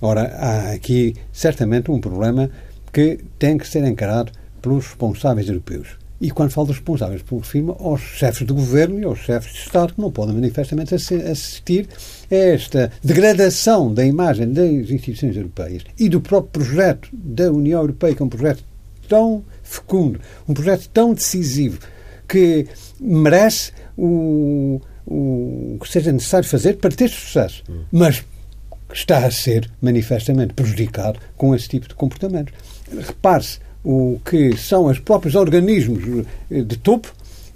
Ora, 0.00 0.34
há 0.36 0.72
aqui 0.72 1.14
certamente 1.32 1.90
um 1.90 2.00
problema 2.00 2.50
que 2.92 3.18
tem 3.38 3.56
que 3.56 3.66
ser 3.66 3.84
encarado 3.84 4.32
pelos 4.60 4.86
responsáveis 4.86 5.48
europeus. 5.48 6.01
E 6.22 6.30
quando 6.30 6.52
falo 6.52 6.68
dos 6.68 6.76
responsáveis 6.76 7.20
pelo 7.20 7.42
firma, 7.42 7.76
aos 7.80 8.00
chefes 8.00 8.46
de 8.46 8.52
governo 8.52 8.96
e 9.00 9.04
aos 9.04 9.18
chefes 9.18 9.52
de 9.54 9.58
Estado, 9.58 9.92
que 9.92 10.00
não 10.00 10.08
podem 10.08 10.36
manifestamente 10.36 10.94
assistir 10.94 11.88
a 12.30 12.34
esta 12.34 12.92
degradação 13.02 13.92
da 13.92 14.06
imagem 14.06 14.52
das 14.52 14.88
instituições 14.88 15.36
europeias 15.36 15.82
e 15.98 16.08
do 16.08 16.20
próprio 16.20 16.64
projeto 16.64 17.08
da 17.12 17.50
União 17.50 17.80
Europeia, 17.80 18.14
que 18.14 18.22
é 18.22 18.24
um 18.24 18.28
projeto 18.28 18.62
tão 19.08 19.42
fecundo, 19.64 20.20
um 20.48 20.54
projeto 20.54 20.88
tão 20.90 21.12
decisivo, 21.12 21.80
que 22.28 22.68
merece 23.00 23.72
o, 23.98 24.80
o 25.04 25.76
que 25.82 25.88
seja 25.88 26.12
necessário 26.12 26.48
fazer 26.48 26.76
para 26.76 26.94
ter 26.94 27.08
sucesso. 27.10 27.64
Hum. 27.68 27.82
Mas 27.90 28.24
está 28.92 29.26
a 29.26 29.30
ser 29.32 29.68
manifestamente 29.80 30.54
prejudicado 30.54 31.18
com 31.36 31.52
esse 31.52 31.68
tipo 31.68 31.88
de 31.88 31.96
comportamento. 31.96 32.52
Repare-se, 32.96 33.58
o 33.84 34.20
que 34.24 34.56
são 34.56 34.86
os 34.86 34.98
próprios 34.98 35.34
organismos 35.34 36.24
de 36.50 36.76
topo 36.78 37.12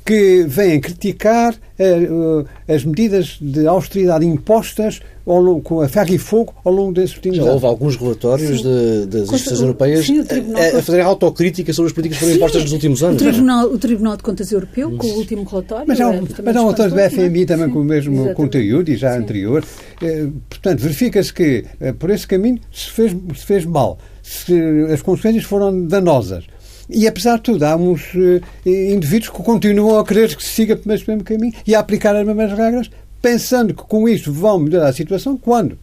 que 0.07 0.45
vêm 0.47 0.81
criticar 0.81 1.53
uh, 1.53 2.47
as 2.73 2.85
medidas 2.85 3.39
de 3.41 3.67
austeridade 3.67 4.25
impostas 4.25 5.01
ao 5.27 5.41
longo, 5.41 5.61
com 5.61 5.81
a 5.81 5.89
ferro 5.89 6.15
e 6.15 6.19
fogo 6.19 6.55
ao 6.65 6.73
longo 6.73 6.93
desses 6.93 7.17
últimos 7.17 7.39
anos. 7.39 7.49
Já 7.49 7.55
houve 7.55 7.67
alguns 7.67 7.97
relatórios 7.97 8.63
de, 8.63 9.07
das 9.07 9.23
instituições 9.23 9.61
europeias 9.61 10.07
sim, 10.07 10.21
a, 10.21 10.79
a 10.79 10.83
fazerem 10.83 11.05
autocrítica 11.05 11.73
sobre 11.73 11.89
as 11.89 11.93
políticas 11.93 12.19
que 12.19 12.25
foram 12.25 12.37
impostas 12.37 12.63
nos 12.63 12.73
últimos 12.73 13.03
anos. 13.03 13.21
O 13.21 13.25
Tribunal, 13.25 13.67
o 13.67 13.79
Tribunal 13.79 14.17
de 14.17 14.23
Contas 14.23 14.53
Europeu, 14.53 14.97
com 14.97 15.09
o 15.09 15.17
último 15.17 15.43
relatório. 15.43 15.85
Mas 15.89 16.01
há 16.01 16.09
um, 16.09 16.25
mas 16.45 16.57
há 16.57 16.61
um 16.61 16.65
relatório 16.65 16.95
do 16.95 17.11
FMI 17.11 17.43
é? 17.43 17.47
também 17.47 17.67
sim, 17.67 17.73
com 17.73 17.81
o 17.81 17.85
mesmo 17.85 18.15
exatamente. 18.15 18.37
conteúdo 18.37 18.89
e 18.89 18.97
já 18.97 19.13
sim. 19.13 19.19
anterior. 19.19 19.65
Eh, 20.01 20.29
portanto, 20.49 20.79
verifica-se 20.79 21.35
que 21.35 21.65
por 21.99 22.11
esse 22.11 22.29
caminho 22.29 22.61
se 22.73 22.91
fez, 22.93 23.11
se 23.35 23.45
fez 23.45 23.65
mal 23.65 23.99
se 24.27 24.53
as 24.93 25.03
consequências 25.03 25.45
foram 25.45 25.87
danosas. 25.87 26.45
E, 26.89 27.07
apesar 27.07 27.37
de 27.37 27.43
tudo, 27.43 27.65
há 27.65 27.77
uns 27.77 28.15
uh, 28.15 28.41
indivíduos 28.65 29.31
que 29.31 29.43
continuam 29.43 29.99
a 29.99 30.05
querer 30.05 30.35
que 30.37 30.43
se 30.43 30.51
siga 30.51 30.77
pelo 30.77 30.89
mesmo 30.89 31.25
caminho 31.25 31.53
e 31.67 31.75
a 31.75 31.81
aplicar 31.81 32.15
as 32.15 32.27
mesmas 32.27 32.53
regras, 32.53 32.91
pensando 33.21 33.75
que 33.75 33.83
com 33.83 34.09
isto 34.09 34.33
vão 34.33 34.59
melhorar 34.59 34.89
a 34.89 34.93
situação, 34.93 35.37
quando 35.37 35.79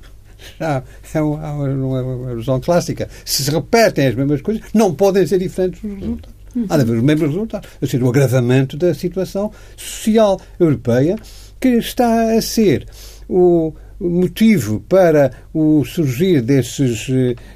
já 0.60 0.84
é 1.14 1.22
uma, 1.22 1.54
uma 1.54 2.32
ilusão 2.32 2.60
clássica. 2.60 3.10
Se 3.26 3.44
se 3.44 3.52
repetem 3.52 4.08
as 4.08 4.16
mesmas 4.16 4.42
coisas, 4.42 4.64
não 4.74 4.94
podem 4.94 5.26
ser 5.26 5.40
diferentes 5.40 5.84
os 5.84 5.94
resultados. 6.00 6.34
Há 6.70 6.78
de 6.78 6.84
haver 6.84 6.98
os 6.98 7.04
mesmos 7.04 7.30
resultados. 7.30 7.70
Ou 7.82 7.88
seja, 7.88 8.06
o 8.06 8.10
agravamento 8.10 8.78
da 8.78 8.94
situação 8.94 9.52
social 9.76 10.40
europeia 10.60 11.16
que 11.60 11.70
está 11.70 12.34
a 12.34 12.42
ser 12.42 12.86
o, 13.28 13.74
motivo 14.00 14.80
para 14.88 15.32
o 15.54 15.84
surgir 15.86 16.42
desses 16.42 17.08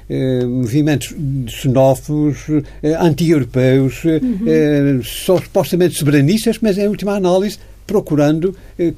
eh, 0.08 0.44
movimentos 0.44 1.14
xenófobos, 1.48 2.38
eh, 2.82 2.96
anti-europeus, 2.98 4.04
eh, 4.04 4.20
uhum. 4.22 4.38
eh, 4.46 5.00
só 5.02 5.38
supostamente 5.40 5.98
soberanistas, 5.98 6.58
mas 6.60 6.78
em 6.78 6.88
última 6.88 7.14
análise 7.14 7.58
procurando 7.86 8.54
eh, 8.78 8.92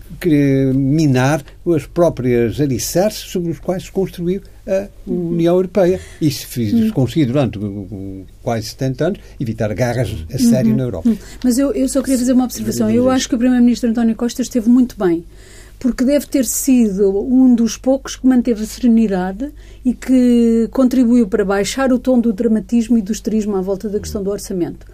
minar 0.74 1.44
as 1.74 1.86
próprias 1.86 2.60
alicerces 2.60 3.30
sobre 3.30 3.52
os 3.52 3.60
quais 3.60 3.84
se 3.84 3.92
construiu 3.92 4.42
a 4.66 4.88
União 5.06 5.54
Europeia. 5.54 6.00
E 6.20 6.28
se 6.28 6.44
fiz, 6.44 6.72
uhum. 6.72 6.90
consegui 6.90 7.24
durante 7.24 7.58
quase 8.42 8.66
70 8.66 9.06
anos 9.06 9.20
evitar 9.38 9.72
garras 9.74 10.10
a 10.34 10.38
sério 10.38 10.72
uhum. 10.72 10.76
na 10.76 10.82
Europa. 10.82 11.08
Uhum. 11.08 11.16
Mas 11.44 11.56
eu, 11.56 11.72
eu 11.72 11.88
só 11.88 12.02
queria 12.02 12.18
fazer 12.18 12.32
uma 12.32 12.44
observação. 12.44 12.90
Eu 12.90 13.08
acho 13.08 13.28
que 13.28 13.34
o 13.36 13.38
Primeiro-Ministro 13.38 13.88
António 13.88 14.16
Costa 14.16 14.42
esteve 14.42 14.68
muito 14.68 14.96
bem 14.98 15.24
porque 15.80 16.04
deve 16.04 16.26
ter 16.26 16.44
sido 16.44 17.10
um 17.24 17.54
dos 17.54 17.78
poucos 17.78 18.14
que 18.14 18.26
manteve 18.26 18.62
a 18.62 18.66
serenidade 18.66 19.50
e 19.82 19.94
que 19.94 20.68
contribuiu 20.70 21.26
para 21.26 21.42
baixar 21.42 21.90
o 21.90 21.98
tom 21.98 22.20
do 22.20 22.34
dramatismo 22.34 22.98
e 22.98 23.02
do 23.02 23.10
esterismo 23.10 23.56
à 23.56 23.62
volta 23.62 23.88
da 23.88 23.98
questão 23.98 24.22
do 24.22 24.30
orçamento, 24.30 24.86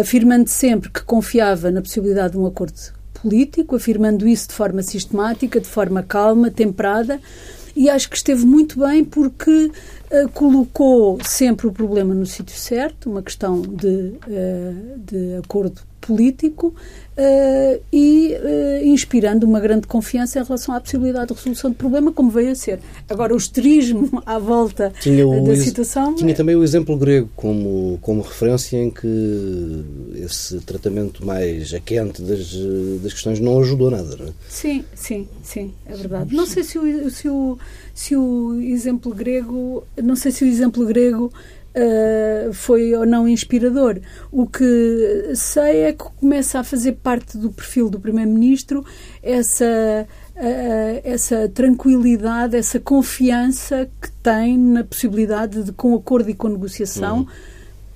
afirmando 0.00 0.48
sempre 0.48 0.90
que 0.90 1.04
confiava 1.04 1.70
na 1.70 1.80
possibilidade 1.80 2.32
de 2.32 2.38
um 2.38 2.46
acordo 2.46 2.74
político, 3.14 3.76
afirmando 3.76 4.26
isso 4.26 4.48
de 4.48 4.54
forma 4.54 4.82
sistemática, 4.82 5.60
de 5.60 5.68
forma 5.68 6.02
calma, 6.02 6.50
temperada, 6.50 7.20
e 7.76 7.88
acho 7.88 8.10
que 8.10 8.16
esteve 8.16 8.44
muito 8.44 8.80
bem 8.80 9.04
porque 9.04 9.70
colocou 10.34 11.18
sempre 11.24 11.66
o 11.66 11.72
problema 11.72 12.14
no 12.14 12.26
sítio 12.26 12.56
certo, 12.56 13.10
uma 13.10 13.22
questão 13.22 13.60
de, 13.60 14.14
uh, 14.26 14.98
de 14.98 15.36
acordo 15.36 15.80
político, 16.00 16.74
uh, 17.16 17.82
e 17.92 18.36
inspirando 18.84 19.46
uma 19.46 19.60
grande 19.60 19.86
confiança 19.86 20.40
em 20.40 20.44
relação 20.44 20.74
à 20.74 20.80
possibilidade 20.80 21.28
de 21.28 21.34
resolução 21.34 21.70
do 21.70 21.76
problema, 21.76 22.12
como 22.12 22.30
veio 22.30 22.50
a 22.50 22.54
ser. 22.54 22.80
Agora, 23.08 23.32
o 23.32 23.36
esterismo 23.36 24.22
à 24.26 24.38
volta 24.38 24.92
o, 25.06 25.44
da 25.46 25.56
situação. 25.56 26.14
Tinha 26.14 26.32
é... 26.32 26.34
também 26.34 26.56
o 26.56 26.64
exemplo 26.64 26.96
grego 26.96 27.30
como, 27.36 27.98
como 28.02 28.20
referência 28.20 28.76
em 28.76 28.90
que 28.90 29.84
esse 30.16 30.58
tratamento 30.60 31.24
mais 31.24 31.72
a 31.72 31.80
quente 31.80 32.20
das, 32.22 32.52
das 33.00 33.12
questões 33.12 33.38
não 33.40 33.60
ajudou 33.60 33.90
nada, 33.90 34.16
não 34.16 34.26
é? 34.26 34.30
Sim, 34.48 34.84
sim, 34.94 35.28
sim, 35.42 35.72
é 35.86 35.94
verdade. 35.94 36.34
Não 36.34 36.46
sei 36.46 36.64
se 36.64 36.78
o, 36.78 37.10
se 37.10 37.28
o, 37.28 37.58
se 37.94 38.16
o 38.16 38.60
exemplo 38.60 39.14
grego, 39.14 39.84
não 40.02 40.16
sei 40.16 40.32
se 40.32 40.44
o 40.44 40.46
exemplo 40.46 40.84
grego 40.86 41.32
uh, 41.72 42.52
foi 42.52 42.94
ou 42.94 43.06
não 43.06 43.28
inspirador. 43.28 44.00
O 44.30 44.46
que 44.46 45.32
sei 45.34 45.82
é 45.82 45.92
que 45.92 46.04
começa 46.04 46.60
a 46.60 46.64
fazer 46.64 46.92
parte 46.92 47.36
do 47.38 47.50
perfil 47.50 47.88
do 47.88 48.00
Primeiro-Ministro 48.00 48.84
essa, 49.22 50.06
uh, 50.36 51.00
essa 51.04 51.48
tranquilidade, 51.48 52.56
essa 52.56 52.78
confiança 52.78 53.88
que 54.00 54.10
tem 54.22 54.58
na 54.58 54.84
possibilidade 54.84 55.62
de, 55.62 55.72
com 55.72 55.94
acordo 55.94 56.30
e 56.30 56.34
com 56.34 56.48
negociação, 56.48 57.20
uhum 57.20 57.51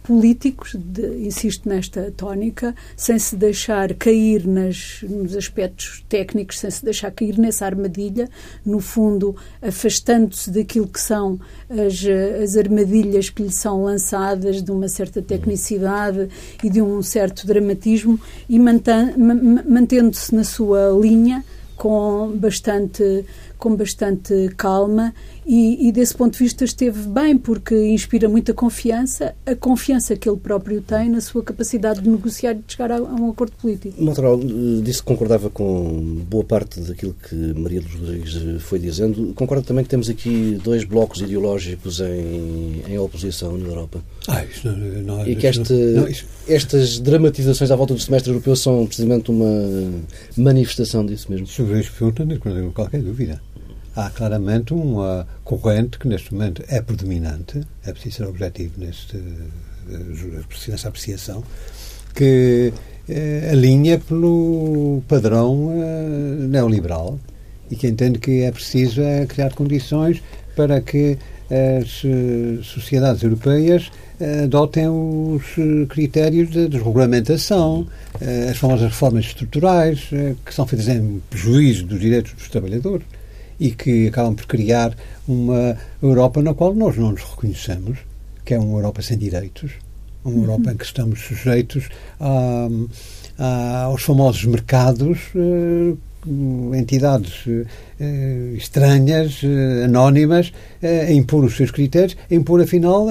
políticos, 0.06 0.76
de, 0.76 1.26
insisto 1.26 1.68
nesta 1.68 2.12
tónica, 2.16 2.74
sem 2.96 3.18
se 3.18 3.34
deixar 3.34 3.92
cair 3.94 4.46
nas, 4.46 5.00
nos 5.02 5.36
aspectos 5.36 6.04
técnicos, 6.08 6.60
sem 6.60 6.70
se 6.70 6.84
deixar 6.84 7.10
cair 7.10 7.36
nessa 7.36 7.66
armadilha, 7.66 8.28
no 8.64 8.78
fundo, 8.78 9.34
afastando-se 9.60 10.50
daquilo 10.52 10.86
que 10.86 11.00
são 11.00 11.40
as, 11.68 12.04
as 12.42 12.56
armadilhas 12.56 13.30
que 13.30 13.42
lhe 13.42 13.52
são 13.52 13.82
lançadas, 13.82 14.62
de 14.62 14.70
uma 14.70 14.88
certa 14.88 15.20
tecnicidade 15.20 16.28
e 16.62 16.70
de 16.70 16.80
um 16.80 17.02
certo 17.02 17.44
dramatismo, 17.44 18.20
e 18.48 18.60
mantendo-se 18.60 20.32
na 20.32 20.44
sua 20.44 20.96
linha 21.00 21.44
com 21.76 22.32
bastante 22.36 23.24
com 23.58 23.74
bastante 23.74 24.50
calma 24.56 25.14
e, 25.46 25.88
e, 25.88 25.92
desse 25.92 26.12
ponto 26.12 26.32
de 26.32 26.40
vista 26.40 26.64
esteve 26.64 27.08
bem 27.08 27.38
porque 27.38 27.74
inspira 27.88 28.28
muita 28.28 28.52
confiança, 28.52 29.32
a 29.46 29.54
confiança 29.54 30.16
que 30.16 30.28
ele 30.28 30.38
próprio 30.38 30.82
tem 30.82 31.08
na 31.08 31.20
sua 31.20 31.42
capacidade 31.42 32.00
de 32.00 32.08
negociar 32.08 32.52
e 32.52 32.56
de 32.56 32.72
chegar 32.72 32.90
a, 32.90 32.96
a 32.96 33.14
um 33.14 33.30
acordo 33.30 33.52
político. 33.52 34.02
Natural, 34.02 34.40
disse 34.82 35.00
que 35.00 35.06
concordava 35.06 35.48
com 35.48 36.24
boa 36.28 36.42
parte 36.42 36.80
daquilo 36.80 37.14
que 37.14 37.34
Maria 37.34 37.80
Luz 37.80 37.94
Rodrigues 37.94 38.62
foi 38.62 38.80
dizendo. 38.80 39.32
Concorda 39.34 39.62
também 39.62 39.84
que 39.84 39.90
temos 39.90 40.08
aqui 40.08 40.58
dois 40.64 40.82
blocos 40.82 41.20
ideológicos 41.20 42.00
em, 42.00 42.82
em 42.88 42.98
oposição 42.98 43.56
na 43.56 43.68
Europa? 43.68 44.02
Ah, 44.26 44.44
isso 44.44 44.66
não, 44.66 44.76
não, 44.76 45.26
e 45.28 45.36
que 45.36 45.46
este, 45.46 45.72
não, 45.72 46.08
estas 46.48 46.98
dramatizações 46.98 47.70
à 47.70 47.76
volta 47.76 47.94
do 47.94 48.00
semestre 48.00 48.32
europeu 48.32 48.56
são 48.56 48.84
precisamente 48.84 49.30
uma 49.30 49.92
manifestação 50.36 51.06
disso 51.06 51.30
mesmo? 51.30 51.46
Sobre 51.46 51.78
isso, 51.78 51.92
não 52.00 52.10
tenho 52.10 52.72
qualquer 52.72 53.00
dúvida 53.00 53.40
há 53.96 54.10
claramente 54.10 54.72
uma 54.74 55.26
corrente 55.42 55.98
que 55.98 56.06
neste 56.06 56.32
momento 56.32 56.62
é 56.68 56.80
predominante, 56.80 57.62
é 57.84 57.92
preciso 57.92 58.16
ser 58.16 58.26
objetivo 58.26 58.74
neste, 58.78 59.16
eh, 59.16 60.68
nesta 60.68 60.88
apreciação, 60.88 61.42
que 62.14 62.72
eh, 63.08 63.48
alinha 63.50 63.98
pelo 63.98 65.02
padrão 65.08 65.72
eh, 65.72 66.46
neoliberal 66.46 67.18
e 67.70 67.76
que 67.76 67.88
entende 67.88 68.18
que 68.18 68.42
é 68.42 68.52
preciso 68.52 69.00
é, 69.00 69.26
criar 69.26 69.52
condições 69.54 70.22
para 70.54 70.80
que 70.80 71.18
as 71.50 72.02
eh, 72.04 72.62
sociedades 72.62 73.22
europeias 73.22 73.90
eh, 74.18 74.44
adotem 74.44 74.88
os 74.88 75.42
eh, 75.58 75.86
critérios 75.88 76.50
de 76.50 76.68
desregulamentação, 76.68 77.86
as 78.50 78.56
famosas 78.56 78.88
reformas 78.88 79.26
estruturais, 79.26 80.08
que 80.44 80.54
são 80.54 80.66
feitas 80.66 80.88
em 80.88 81.20
prejuízo 81.28 81.84
dos 81.84 82.00
direitos 82.00 82.32
dos 82.32 82.48
trabalhadores 82.48 83.04
e 83.58 83.70
que 83.70 84.08
acabam 84.08 84.34
por 84.34 84.46
criar 84.46 84.94
uma 85.26 85.76
Europa 86.02 86.42
na 86.42 86.54
qual 86.54 86.74
nós 86.74 86.96
não 86.96 87.12
nos 87.12 87.22
reconhecemos, 87.22 87.98
que 88.44 88.54
é 88.54 88.58
uma 88.58 88.78
Europa 88.78 89.02
sem 89.02 89.18
direitos, 89.18 89.72
uma 90.24 90.34
uhum. 90.34 90.42
Europa 90.42 90.72
em 90.72 90.76
que 90.76 90.84
estamos 90.84 91.20
sujeitos 91.20 91.88
a, 92.20 92.68
a, 93.38 93.82
aos 93.84 94.02
famosos 94.02 94.44
mercados, 94.44 95.18
uh, 95.34 95.98
entidades 96.74 97.46
uh, 97.46 97.66
estranhas, 98.56 99.42
uh, 99.42 99.84
anónimas, 99.84 100.52
a 100.82 101.12
impor 101.12 101.44
os 101.44 101.56
seus 101.56 101.70
critérios, 101.70 102.16
a 102.30 102.34
impor, 102.34 102.60
afinal, 102.60 103.06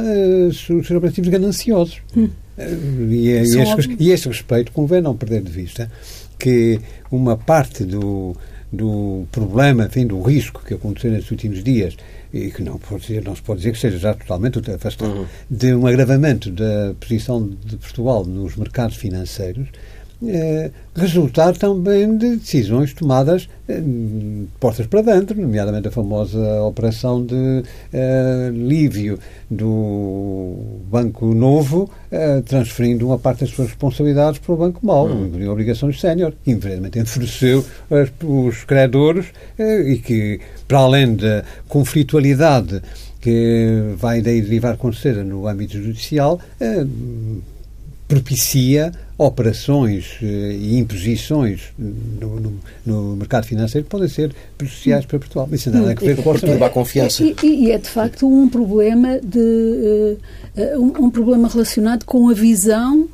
os 0.47 0.65
seus 0.65 0.91
objetivos 0.91 1.29
gananciosos. 1.29 2.01
Uhum. 2.15 2.29
E, 2.57 3.27
e, 3.27 3.29
este, 3.29 3.97
e 3.99 4.11
este 4.11 4.29
respeito 4.29 4.71
convém 4.71 5.01
não 5.01 5.15
perder 5.15 5.41
de 5.41 5.51
vista 5.51 5.91
que 6.39 6.79
uma 7.11 7.35
parte 7.35 7.83
do 7.83 8.35
do 8.71 9.25
problema, 9.31 9.85
enfim, 9.85 10.05
do 10.07 10.21
risco 10.21 10.63
que 10.65 10.73
aconteceu 10.73 11.11
nestes 11.11 11.31
últimos 11.31 11.63
dias 11.63 11.95
e 12.33 12.51
que 12.51 12.61
não, 12.61 12.77
pode 12.77 13.03
dizer, 13.03 13.23
não 13.23 13.35
se 13.35 13.41
pode 13.41 13.59
dizer 13.59 13.71
que 13.71 13.79
seja 13.79 13.97
já 13.97 14.13
totalmente 14.13 14.59
afastado, 14.71 15.09
uhum. 15.09 15.25
de 15.49 15.73
um 15.73 15.87
agravamento 15.87 16.51
da 16.51 16.93
posição 16.99 17.47
de 17.47 17.77
Portugal 17.77 18.25
nos 18.25 18.55
mercados 18.55 18.97
financeiros, 18.97 19.67
eh, 20.23 20.71
resultar 20.95 21.55
também 21.57 22.17
de 22.17 22.37
decisões 22.37 22.93
tomadas 22.93 23.49
eh, 23.67 23.81
portas 24.59 24.87
para 24.87 25.01
dentro, 25.01 25.39
nomeadamente 25.39 25.87
a 25.87 25.91
famosa 25.91 26.61
operação 26.63 27.25
de 27.25 27.63
eh, 27.91 28.47
alívio 28.47 29.19
do 29.49 30.55
Banco 30.89 31.33
Novo, 31.33 31.89
eh, 32.11 32.41
transferindo 32.45 33.07
uma 33.07 33.19
parte 33.19 33.41
das 33.41 33.49
suas 33.49 33.69
responsabilidades 33.69 34.39
para 34.39 34.53
o 34.53 34.57
Banco 34.57 34.85
Mau, 34.85 35.07
hum. 35.07 35.49
obrigações 35.49 35.99
sénior, 35.99 36.33
que 36.43 36.51
infelizmente 36.51 36.99
enfureceu 36.99 37.65
os 38.23 38.63
credores 38.63 39.27
eh, 39.57 39.81
e 39.81 39.97
que, 39.97 40.39
para 40.67 40.79
além 40.79 41.15
da 41.15 41.43
conflitualidade 41.67 42.81
que 43.19 43.95
vai 43.97 44.21
derivar 44.21 44.73
acontecer 44.73 45.15
no 45.23 45.47
âmbito 45.47 45.81
judicial, 45.81 46.39
propicia 48.07 48.91
operações 49.17 50.17
eh, 50.21 50.25
e 50.59 50.77
imposições 50.77 51.73
no, 51.77 52.39
no, 52.39 52.53
no, 52.85 53.15
mercado 53.15 53.45
financeiro 53.45 53.85
que 53.85 53.89
podem 53.89 54.09
ser 54.09 54.35
prejudiciais 54.57 55.05
para 55.05 55.17
Portugal. 55.17 55.47
Isso 55.51 55.71
nada 55.71 55.91
a 55.91 55.95
ver 55.95 56.21
com 56.21 56.65
a 56.65 56.69
confiança. 56.69 57.23
E, 57.23 57.35
e, 57.43 57.71
é 57.71 57.77
de 57.77 57.89
facto 57.89 58.27
um 58.27 58.49
problema 58.49 59.19
de 59.19 60.17
uh, 60.57 60.81
um, 60.81 61.09
problema 61.09 61.47
relacionado 61.47 62.03
com 62.03 62.29
a 62.29 62.33
visão 62.33 63.07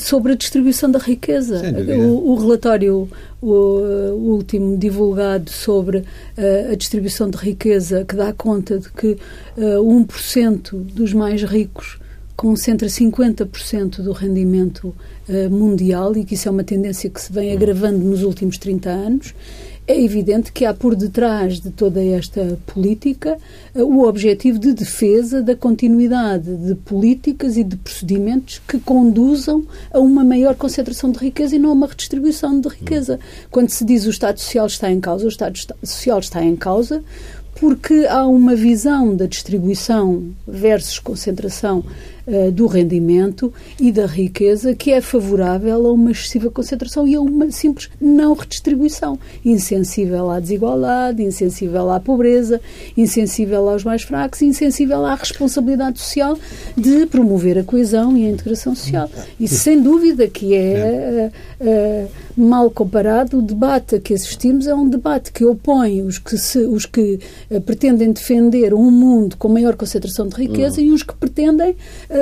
sobre 0.00 0.32
a 0.32 0.34
distribuição 0.34 0.90
da 0.90 0.98
riqueza. 0.98 1.62
O, 1.96 2.32
o, 2.32 2.34
relatório 2.36 3.08
o, 3.40 3.52
o, 3.52 4.32
último 4.32 4.76
divulgado 4.76 5.50
sobre 5.50 5.98
uh, 5.98 6.72
a 6.72 6.74
distribuição 6.74 7.30
de 7.30 7.36
riqueza 7.38 8.04
que 8.04 8.16
dá 8.16 8.32
conta 8.32 8.78
de 8.78 8.90
que 8.90 9.16
uh, 9.56 10.04
1% 10.06 10.72
dos 10.72 11.12
mais 11.12 11.42
ricos 11.42 11.98
concentra 12.36 12.86
50% 12.86 14.02
do 14.02 14.12
rendimento 14.12 14.94
uh, 15.28 15.50
mundial 15.50 16.14
e 16.16 16.24
que 16.24 16.34
isso 16.34 16.48
é 16.48 16.50
uma 16.50 16.62
tendência 16.62 17.08
que 17.08 17.20
se 17.20 17.32
vem 17.32 17.52
agravando 17.52 17.98
nos 17.98 18.22
últimos 18.22 18.58
30 18.58 18.90
anos. 18.90 19.34
É 19.88 19.98
evidente 19.98 20.50
que 20.50 20.64
há 20.64 20.74
por 20.74 20.96
detrás 20.96 21.60
de 21.60 21.70
toda 21.70 22.04
esta 22.04 22.58
política 22.66 23.38
uh, 23.74 23.82
o 23.82 24.06
objetivo 24.06 24.58
de 24.58 24.74
defesa 24.74 25.40
da 25.40 25.56
continuidade 25.56 26.54
de 26.56 26.74
políticas 26.74 27.56
e 27.56 27.64
de 27.64 27.76
procedimentos 27.76 28.60
que 28.68 28.78
conduzam 28.78 29.64
a 29.90 29.98
uma 29.98 30.22
maior 30.22 30.54
concentração 30.56 31.10
de 31.10 31.18
riqueza 31.18 31.56
e 31.56 31.58
não 31.58 31.70
a 31.70 31.72
uma 31.72 31.86
redistribuição 31.86 32.60
de 32.60 32.68
riqueza. 32.68 33.18
Quando 33.50 33.70
se 33.70 33.82
diz 33.82 34.04
o 34.04 34.10
Estado 34.10 34.38
Social 34.40 34.66
está 34.66 34.92
em 34.92 35.00
causa, 35.00 35.24
o 35.24 35.28
Estado 35.28 35.58
Social 35.82 36.18
está 36.18 36.44
em 36.44 36.54
causa 36.54 37.02
porque 37.58 38.06
há 38.10 38.26
uma 38.26 38.54
visão 38.54 39.16
da 39.16 39.24
distribuição 39.24 40.30
versus 40.46 40.98
concentração 40.98 41.82
uh, 42.26 42.50
do 42.50 42.66
rendimento 42.66 43.52
e 43.80 43.92
da 43.92 44.06
riqueza 44.06 44.74
que 44.74 44.92
é 44.92 45.00
favorável 45.00 45.86
a 45.86 45.92
uma 45.92 46.10
excessiva 46.10 46.50
concentração 46.50 47.06
e 47.06 47.14
a 47.14 47.20
uma 47.20 47.50
simples 47.50 47.88
não 48.00 48.34
redistribuição, 48.34 49.18
insensível 49.44 50.30
à 50.30 50.40
desigualdade, 50.40 51.22
insensível 51.22 51.90
à 51.90 52.00
pobreza, 52.00 52.60
insensível 52.96 53.68
aos 53.68 53.84
mais 53.84 54.02
fracos, 54.02 54.42
insensível 54.42 55.04
à 55.04 55.14
responsabilidade 55.14 56.00
social 56.00 56.38
de 56.76 57.06
promover 57.06 57.58
a 57.58 57.64
coesão 57.64 58.16
e 58.16 58.26
a 58.26 58.30
integração 58.30 58.74
social. 58.74 59.10
Isso, 59.38 59.56
sem 59.56 59.80
dúvida, 59.80 60.28
que 60.28 60.54
é 60.54 61.30
uh, 61.60 62.06
uh, 62.06 62.10
mal 62.36 62.70
comparado. 62.70 63.38
O 63.38 63.42
debate 63.42 63.96
a 63.96 64.00
que 64.00 64.14
assistimos 64.14 64.66
é 64.66 64.74
um 64.74 64.88
debate 64.88 65.32
que 65.32 65.44
opõe 65.44 66.02
os 66.02 66.18
que, 66.18 66.36
se, 66.36 66.58
os 66.58 66.86
que 66.86 67.18
pretendem 67.64 68.12
defender 68.12 68.74
um 68.74 68.90
mundo 68.90 69.36
com 69.36 69.48
maior 69.48 69.76
concentração 69.76 70.28
de 70.28 70.36
riqueza 70.36 70.80
uhum. 70.80 70.86
e 70.86 70.92
os 70.92 71.02
que 71.02 71.14
pretendem 71.14 71.76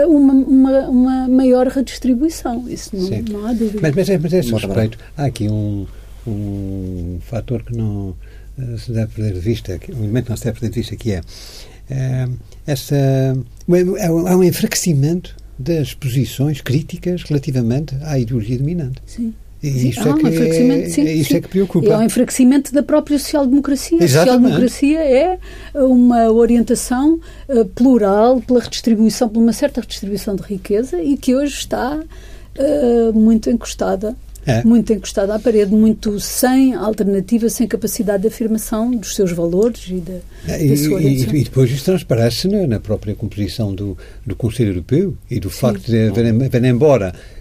uma, 0.06 0.32
uma, 0.32 0.80
uma 0.88 1.28
maior 1.28 1.66
redistribuição. 1.68 2.68
Isso 2.68 2.96
não, 2.96 3.40
não 3.40 3.46
há 3.46 3.52
dúvida. 3.52 3.80
Mas, 3.82 3.94
mas, 3.94 4.08
é, 4.08 4.18
mas 4.18 4.32
é 4.32 4.38
esse 4.38 4.52
respeito, 4.52 4.98
há 5.16 5.24
aqui 5.24 5.48
um, 5.48 5.86
um 6.26 7.18
fator 7.20 7.62
que 7.62 7.76
não 7.76 8.14
uh, 8.58 8.78
se 8.78 8.92
deve 8.92 9.14
perder 9.14 9.34
de 9.34 9.40
vista, 9.40 9.80
um 9.90 10.04
elemento 10.04 10.24
que 10.24 10.30
não 10.30 10.36
se 10.36 10.44
deve 10.44 10.60
perder 10.60 10.74
de 10.74 10.80
vista, 10.80 10.96
que 10.96 11.12
é 11.12 11.20
uh, 11.20 12.32
essa, 12.66 12.96
é, 12.96 14.10
um 14.10 14.42
enfraquecimento 14.42 15.36
das 15.58 15.94
posições 15.94 16.60
críticas 16.60 17.22
relativamente 17.22 17.96
à 18.02 18.18
ideologia 18.18 18.58
dominante. 18.58 19.00
Sim. 19.06 19.34
E 19.64 19.88
isso, 19.88 20.06
é, 20.06 20.12
um 20.12 20.18
que 20.18 20.26
é, 20.26 20.88
sim, 20.90 21.02
isso 21.04 21.30
sim. 21.30 21.36
é 21.36 21.40
que 21.40 21.48
preocupa. 21.48 21.88
É 21.88 21.96
um 21.96 22.02
enfraquecimento 22.02 22.70
da 22.70 22.82
própria 22.82 23.18
social-democracia. 23.18 23.96
A 23.98 24.06
social-democracia 24.06 25.00
é 25.00 25.38
uma 25.74 26.30
orientação 26.30 27.18
uh, 27.48 27.64
plural 27.64 28.42
pela 28.42 28.60
redistribuição, 28.60 29.26
por 29.26 29.40
uma 29.40 29.54
certa 29.54 29.80
redistribuição 29.80 30.36
de 30.36 30.42
riqueza 30.42 31.02
e 31.02 31.16
que 31.16 31.34
hoje 31.34 31.54
está 31.54 31.96
uh, 31.96 33.18
muito 33.18 33.48
encostada 33.48 34.14
é. 34.46 34.62
muito 34.62 34.92
encostada 34.92 35.34
à 35.34 35.38
parede, 35.38 35.72
muito 35.72 36.20
sem 36.20 36.74
alternativa, 36.74 37.48
sem 37.48 37.66
capacidade 37.66 38.22
de 38.22 38.28
afirmação 38.28 38.90
dos 38.90 39.14
seus 39.14 39.32
valores 39.32 39.86
e 39.88 39.94
da, 39.94 40.18
é, 40.46 40.66
da 40.66 40.76
sua 40.76 41.00
e, 41.00 41.22
e, 41.22 41.44
depois 41.44 41.70
isso 41.70 41.84
transparece 41.84 42.46
na, 42.48 42.66
na, 42.66 42.78
própria 42.78 43.14
composição 43.14 43.74
do, 43.74 43.96
do 44.26 44.36
Conselho 44.36 44.70
Europeu 44.70 45.16
e 45.30 45.40
do 45.40 45.48
facto 45.48 45.86
Sim. 45.86 45.92
de 45.92 46.08
haver, 46.08 46.44
haver 46.44 46.64
embora 46.64 47.14
um, 47.14 47.33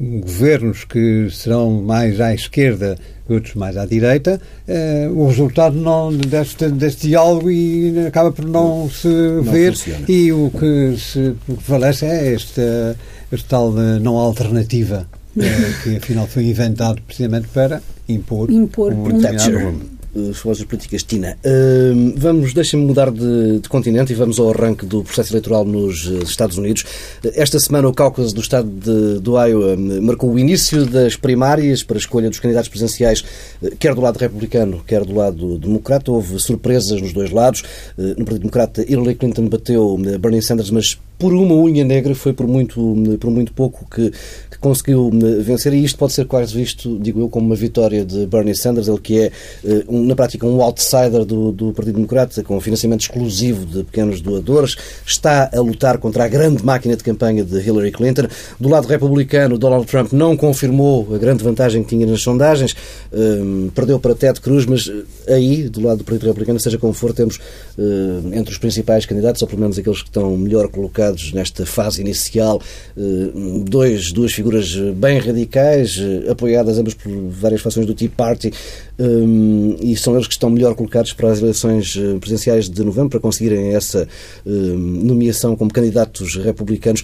governos 0.00 0.84
que 0.84 1.28
serão 1.30 1.82
mais 1.82 2.20
à 2.20 2.34
esquerda 2.34 2.96
outros 3.28 3.54
mais 3.54 3.76
à 3.76 3.86
direita, 3.86 4.40
uh, 4.68 5.18
o 5.18 5.26
resultado 5.26 5.76
não, 5.76 6.12
deste, 6.12 6.68
deste 6.68 7.08
diálogo 7.08 7.50
e 7.50 8.06
acaba 8.06 8.32
por 8.32 8.44
não 8.44 8.88
se 8.90 9.08
não 9.08 9.42
ver. 9.42 9.72
funciona. 9.72 10.04
e 10.08 10.32
o 10.32 10.50
que 10.50 10.96
se 10.98 11.34
prevalece 11.46 12.04
é 12.04 12.34
esta, 12.34 12.96
esta 13.30 13.48
tal 13.48 13.72
eh, 13.78 13.98
não 13.98 14.16
alternativa 14.16 15.06
é, 15.38 15.82
que 15.82 15.96
afinal 15.96 16.26
foi 16.26 16.44
inventado 16.44 17.00
precisamente 17.02 17.48
para 17.48 17.82
impor, 18.08 18.50
impor 18.50 18.92
um 18.92 19.04
determinado 19.04 19.80
as 20.14 20.38
famosas 20.38 20.64
políticas 20.64 21.02
Tina. 21.02 21.38
Uh, 21.44 22.12
vamos, 22.16 22.52
deixem-me 22.52 22.84
mudar 22.84 23.10
de, 23.10 23.60
de, 23.60 23.68
continente 23.68 24.12
e 24.12 24.16
vamos 24.16 24.38
ao 24.38 24.50
arranque 24.50 24.84
do 24.84 25.02
processo 25.02 25.32
eleitoral 25.32 25.64
nos 25.64 26.06
uh, 26.06 26.22
Estados 26.22 26.58
Unidos. 26.58 26.84
Esta 27.34 27.58
semana, 27.58 27.88
o 27.88 27.94
caucus 27.94 28.32
do 28.32 28.40
estado 28.40 28.68
de, 28.68 29.20
do 29.20 29.38
Iowa 29.38 29.76
marcou 29.76 30.32
o 30.32 30.38
início 30.38 30.84
das 30.86 31.16
primárias 31.16 31.82
para 31.82 31.96
a 31.96 32.00
escolha 32.00 32.28
dos 32.28 32.38
candidatos 32.38 32.68
presidenciais, 32.68 33.24
quer 33.78 33.94
do 33.94 34.00
lado 34.00 34.18
republicano, 34.18 34.82
quer 34.86 35.04
do 35.04 35.14
lado 35.14 35.58
democrata. 35.58 36.10
Houve 36.10 36.38
surpresas 36.38 37.00
nos 37.00 37.12
dois 37.12 37.30
lados. 37.30 37.62
No 37.96 38.24
Partido 38.24 38.40
Democrata, 38.40 38.84
Hillary 38.86 39.14
Clinton 39.14 39.48
bateu 39.48 39.96
Bernie 40.18 40.42
Sanders, 40.42 40.70
mas 40.70 40.98
por 41.22 41.32
uma 41.32 41.54
unha 41.54 41.84
negra, 41.84 42.16
foi 42.16 42.32
por 42.32 42.48
muito, 42.48 43.16
por 43.20 43.30
muito 43.30 43.52
pouco 43.52 43.86
que, 43.88 44.10
que, 44.10 44.58
conseguiu 44.58 45.08
vencer, 45.40 45.72
e 45.72 45.84
isto 45.84 45.96
pode 45.96 46.12
ser 46.12 46.26
quase 46.26 46.52
visto, 46.52 46.98
digo 46.98 47.20
eu, 47.20 47.28
como 47.28 47.46
uma 47.46 47.54
vitória 47.54 48.04
de 48.04 48.26
Bernie 48.26 48.56
Sanders, 48.56 48.88
ele 48.88 48.98
que 48.98 49.20
é, 49.20 49.32
na 49.88 50.16
prática, 50.16 50.44
um 50.44 50.60
outsider 50.60 51.24
do, 51.24 51.52
do 51.52 51.72
Partido 51.72 51.94
Democrata, 51.94 52.42
com 52.42 52.60
financiamento 52.60 53.02
exclusivo 53.02 53.64
de 53.64 53.84
pequenos 53.84 54.20
doadores, 54.20 54.76
está 55.06 55.48
a 55.54 55.60
lutar 55.60 55.98
contra 55.98 56.24
a 56.24 56.28
grande 56.28 56.64
máquina 56.64 56.96
de 56.96 57.04
campanha 57.04 57.44
de 57.44 57.56
Hillary 57.60 57.92
Clinton. 57.92 58.26
Do 58.58 58.68
lado 58.68 58.88
republicano, 58.88 59.56
Donald 59.56 59.86
Trump 59.86 60.12
não 60.12 60.36
confirmou 60.36 61.06
a 61.14 61.18
grande 61.18 61.44
vantagem 61.44 61.84
que 61.84 61.90
tinha 61.90 62.04
nas 62.04 62.20
sondagens, 62.20 62.74
um, 63.12 63.70
perdeu 63.72 64.00
para 64.00 64.12
Ted 64.16 64.40
Cruz, 64.40 64.66
mas 64.66 64.90
aí, 65.28 65.68
do 65.68 65.82
lado 65.82 65.98
do 65.98 66.04
Partido 66.04 66.26
Republicano, 66.26 66.58
seja 66.58 66.78
como 66.78 66.92
for, 66.92 67.12
temos 67.12 67.38
entre 68.32 68.52
os 68.52 68.58
principais 68.58 69.06
candidatos, 69.06 69.40
ou 69.40 69.46
pelo 69.46 69.60
menos 69.60 69.78
aqueles 69.78 70.02
que 70.02 70.08
estão 70.08 70.36
melhor 70.36 70.66
colocados, 70.68 71.11
nesta 71.32 71.66
fase 71.66 72.00
inicial, 72.00 72.60
eh, 72.96 73.00
dois, 73.64 74.12
duas 74.12 74.32
figuras 74.32 74.74
bem 74.94 75.18
radicais, 75.18 75.98
eh, 75.98 76.30
apoiadas 76.30 76.78
ambas 76.78 76.94
por 76.94 77.10
várias 77.28 77.60
fações 77.60 77.86
do 77.86 77.94
Tea 77.94 78.10
Party, 78.14 78.52
eh, 78.98 79.04
e 79.80 79.96
são 79.96 80.14
eles 80.14 80.26
que 80.26 80.34
estão 80.34 80.50
melhor 80.50 80.74
colocados 80.74 81.12
para 81.12 81.30
as 81.30 81.40
eleições 81.40 81.96
presidenciais 82.20 82.68
de 82.68 82.84
novembro, 82.84 83.10
para 83.10 83.20
conseguirem 83.20 83.74
essa 83.74 84.08
nomeação 84.44 85.56
como 85.56 85.72
candidatos 85.72 86.36
republicanos. 86.36 87.02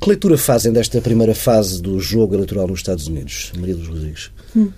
Que 0.00 0.08
leitura 0.08 0.36
fazem 0.36 0.72
desta 0.72 1.00
primeira 1.00 1.34
fase 1.34 1.80
do 1.80 1.98
jogo 2.00 2.34
eleitoral 2.34 2.66
nos 2.66 2.80
Estados 2.80 3.06
Unidos, 3.06 3.52
Maria 3.58 3.74
dos 3.74 3.88
Rodrigues? 3.88 4.30
Hum. 4.56 4.70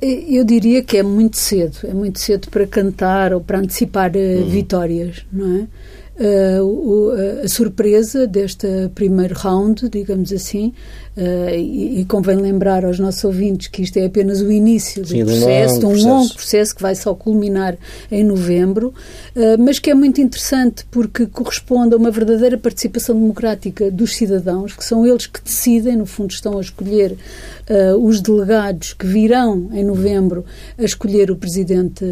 Eu 0.00 0.44
diria 0.44 0.82
que 0.84 0.96
é 0.96 1.02
muito 1.02 1.36
cedo, 1.36 1.78
é 1.82 1.92
muito 1.92 2.20
cedo 2.20 2.48
para 2.48 2.66
cantar 2.66 3.32
ou 3.32 3.40
para 3.40 3.58
antecipar 3.58 4.12
hum. 4.16 4.48
vitórias, 4.48 5.24
não 5.32 5.62
é? 5.62 5.66
Uh, 6.18 7.42
a 7.44 7.48
surpresa 7.48 8.26
deste 8.26 8.66
primeiro 8.94 9.34
round, 9.34 9.88
digamos 9.88 10.32
assim, 10.32 10.72
Uh, 11.16 11.54
e, 11.54 12.04
convém 12.06 12.34
lembrar 12.34 12.84
aos 12.84 12.98
nossos 12.98 13.22
ouvintes 13.22 13.68
que 13.68 13.82
isto 13.82 13.96
é 13.98 14.06
apenas 14.06 14.40
o 14.40 14.50
início 14.50 15.00
do 15.00 15.06
Sim, 15.06 15.24
processo, 15.24 15.78
de 15.78 15.86
um 15.86 15.90
processo. 15.90 16.08
longo 16.08 16.34
processo 16.34 16.74
que 16.74 16.82
vai 16.82 16.94
só 16.96 17.14
culminar 17.14 17.78
em 18.10 18.24
novembro, 18.24 18.88
uh, 18.88 19.56
mas 19.56 19.78
que 19.78 19.90
é 19.90 19.94
muito 19.94 20.20
interessante 20.20 20.84
porque 20.90 21.24
corresponde 21.26 21.94
a 21.94 21.98
uma 21.98 22.10
verdadeira 22.10 22.58
participação 22.58 23.14
democrática 23.14 23.92
dos 23.92 24.16
cidadãos, 24.16 24.74
que 24.74 24.84
são 24.84 25.06
eles 25.06 25.28
que 25.28 25.40
decidem, 25.40 25.96
no 25.96 26.04
fundo, 26.04 26.32
estão 26.32 26.58
a 26.58 26.60
escolher 26.60 27.16
uh, 27.68 27.96
os 27.96 28.20
delegados 28.20 28.92
que 28.92 29.06
virão 29.06 29.70
em 29.72 29.84
novembro 29.84 30.44
a 30.78 30.84
escolher 30.84 31.30
o 31.30 31.36
presidente, 31.36 32.04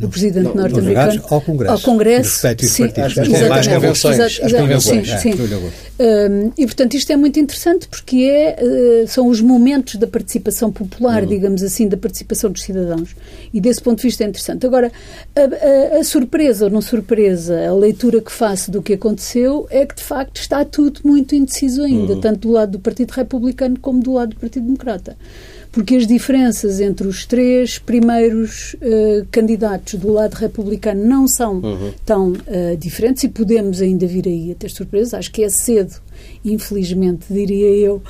o 0.00 0.08
presidente 0.08 0.56
norte-americano. 0.56 1.22
Ao 1.28 1.40
Congresso. 1.40 1.72
Ao 1.72 1.80
Congresso. 1.80 2.48
Sim, 2.58 2.84
as 2.84 3.14
convenções. 3.14 4.20
As 4.20 4.52
convenções. 4.52 5.08
Sim, 5.20 5.32
sim. 5.32 5.72
É, 5.98 6.28
e, 6.58 6.66
portanto, 6.66 6.94
isto 6.94 7.12
é 7.12 7.16
muito 7.16 7.38
interessante 7.38 7.86
porque 7.86 8.16
é 8.16 8.56
uh, 9.04 9.08
são 9.08 9.28
os 9.28 9.40
momentos 9.40 9.96
da 9.96 10.06
participação 10.06 10.72
popular, 10.72 11.22
uhum. 11.22 11.28
digamos 11.28 11.62
assim, 11.62 11.88
da 11.88 11.96
participação 11.96 12.50
dos 12.50 12.62
cidadãos. 12.62 13.14
E 13.52 13.60
desse 13.60 13.80
ponto 13.80 13.98
de 13.98 14.04
vista 14.04 14.24
é 14.24 14.26
interessante. 14.26 14.66
Agora, 14.66 14.90
a, 15.36 15.96
a, 15.96 16.00
a, 16.00 16.04
surpresa 16.04 16.64
ou 16.64 16.70
não 16.70 16.80
surpresa, 16.80 17.68
a 17.68 17.74
leitura 17.74 18.20
que 18.20 18.32
faço 18.32 18.70
do 18.70 18.82
que 18.82 18.94
aconteceu 18.94 19.66
é 19.70 19.86
que, 19.86 19.94
de 19.94 20.02
facto, 20.02 20.40
está 20.40 20.64
tudo 20.64 21.00
muito 21.04 21.34
indeciso 21.34 21.82
ainda, 21.82 22.14
uhum. 22.14 22.20
tanto 22.20 22.48
do 22.48 22.50
lado 22.50 22.72
do 22.72 22.78
Partido 22.80 23.10
Republicano 23.12 23.78
como 23.78 24.02
do 24.02 24.14
lado 24.14 24.30
do 24.30 24.36
Partido 24.36 24.66
Democrata 24.82 25.16
porque 25.70 25.96
as 25.96 26.06
diferenças 26.06 26.80
entre 26.80 27.08
os 27.08 27.24
três 27.24 27.78
primeiros 27.78 28.74
uh, 28.74 29.26
candidatos 29.30 29.94
do 29.94 30.12
lado 30.12 30.34
republicano 30.34 31.02
não 31.02 31.26
são 31.26 31.60
uhum. 31.60 31.92
tão 32.04 32.32
uh, 32.32 32.76
diferentes 32.78 33.24
e 33.24 33.28
podemos 33.30 33.80
ainda 33.80 34.06
vir 34.06 34.28
aí 34.28 34.52
a 34.52 34.54
ter 34.54 34.70
surpresas. 34.70 35.14
Acho 35.14 35.32
que 35.32 35.42
é 35.42 35.48
cedo 35.48 35.94
infelizmente, 36.44 37.26
diria 37.30 37.70
eu, 37.70 38.02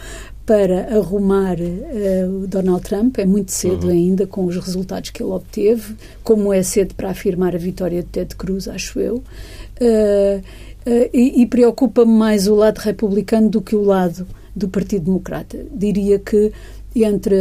para 0.45 0.97
arrumar 0.97 1.57
uh, 1.59 2.43
o 2.43 2.47
Donald 2.47 2.83
Trump. 2.83 3.19
É 3.19 3.25
muito 3.25 3.53
cedo 3.53 3.85
uhum. 3.85 3.93
ainda 3.93 4.27
com 4.27 4.45
os 4.45 4.57
resultados 4.57 5.11
que 5.11 5.23
ele 5.23 5.31
obteve, 5.31 5.95
como 6.23 6.53
é 6.53 6.63
cedo 6.63 6.95
para 6.95 7.11
afirmar 7.11 7.55
a 7.55 7.59
vitória 7.59 8.03
de 8.03 8.09
Ted 8.09 8.35
Cruz, 8.35 8.67
acho 8.69 8.99
eu. 8.99 9.23
Uh, 9.81 10.39
uh, 10.39 11.11
e, 11.13 11.43
e 11.43 11.47
preocupa-me 11.47 12.13
mais 12.13 12.49
o 12.49 12.55
lado 12.55 12.79
republicano 12.79 13.49
do 13.49 13.61
que 13.61 13.77
o 13.77 13.83
lado 13.83 14.27
do 14.55 14.69
Partido 14.69 15.07
Democrata. 15.07 15.59
Diria 15.73 16.19
que 16.19 16.53
entre 16.95 17.35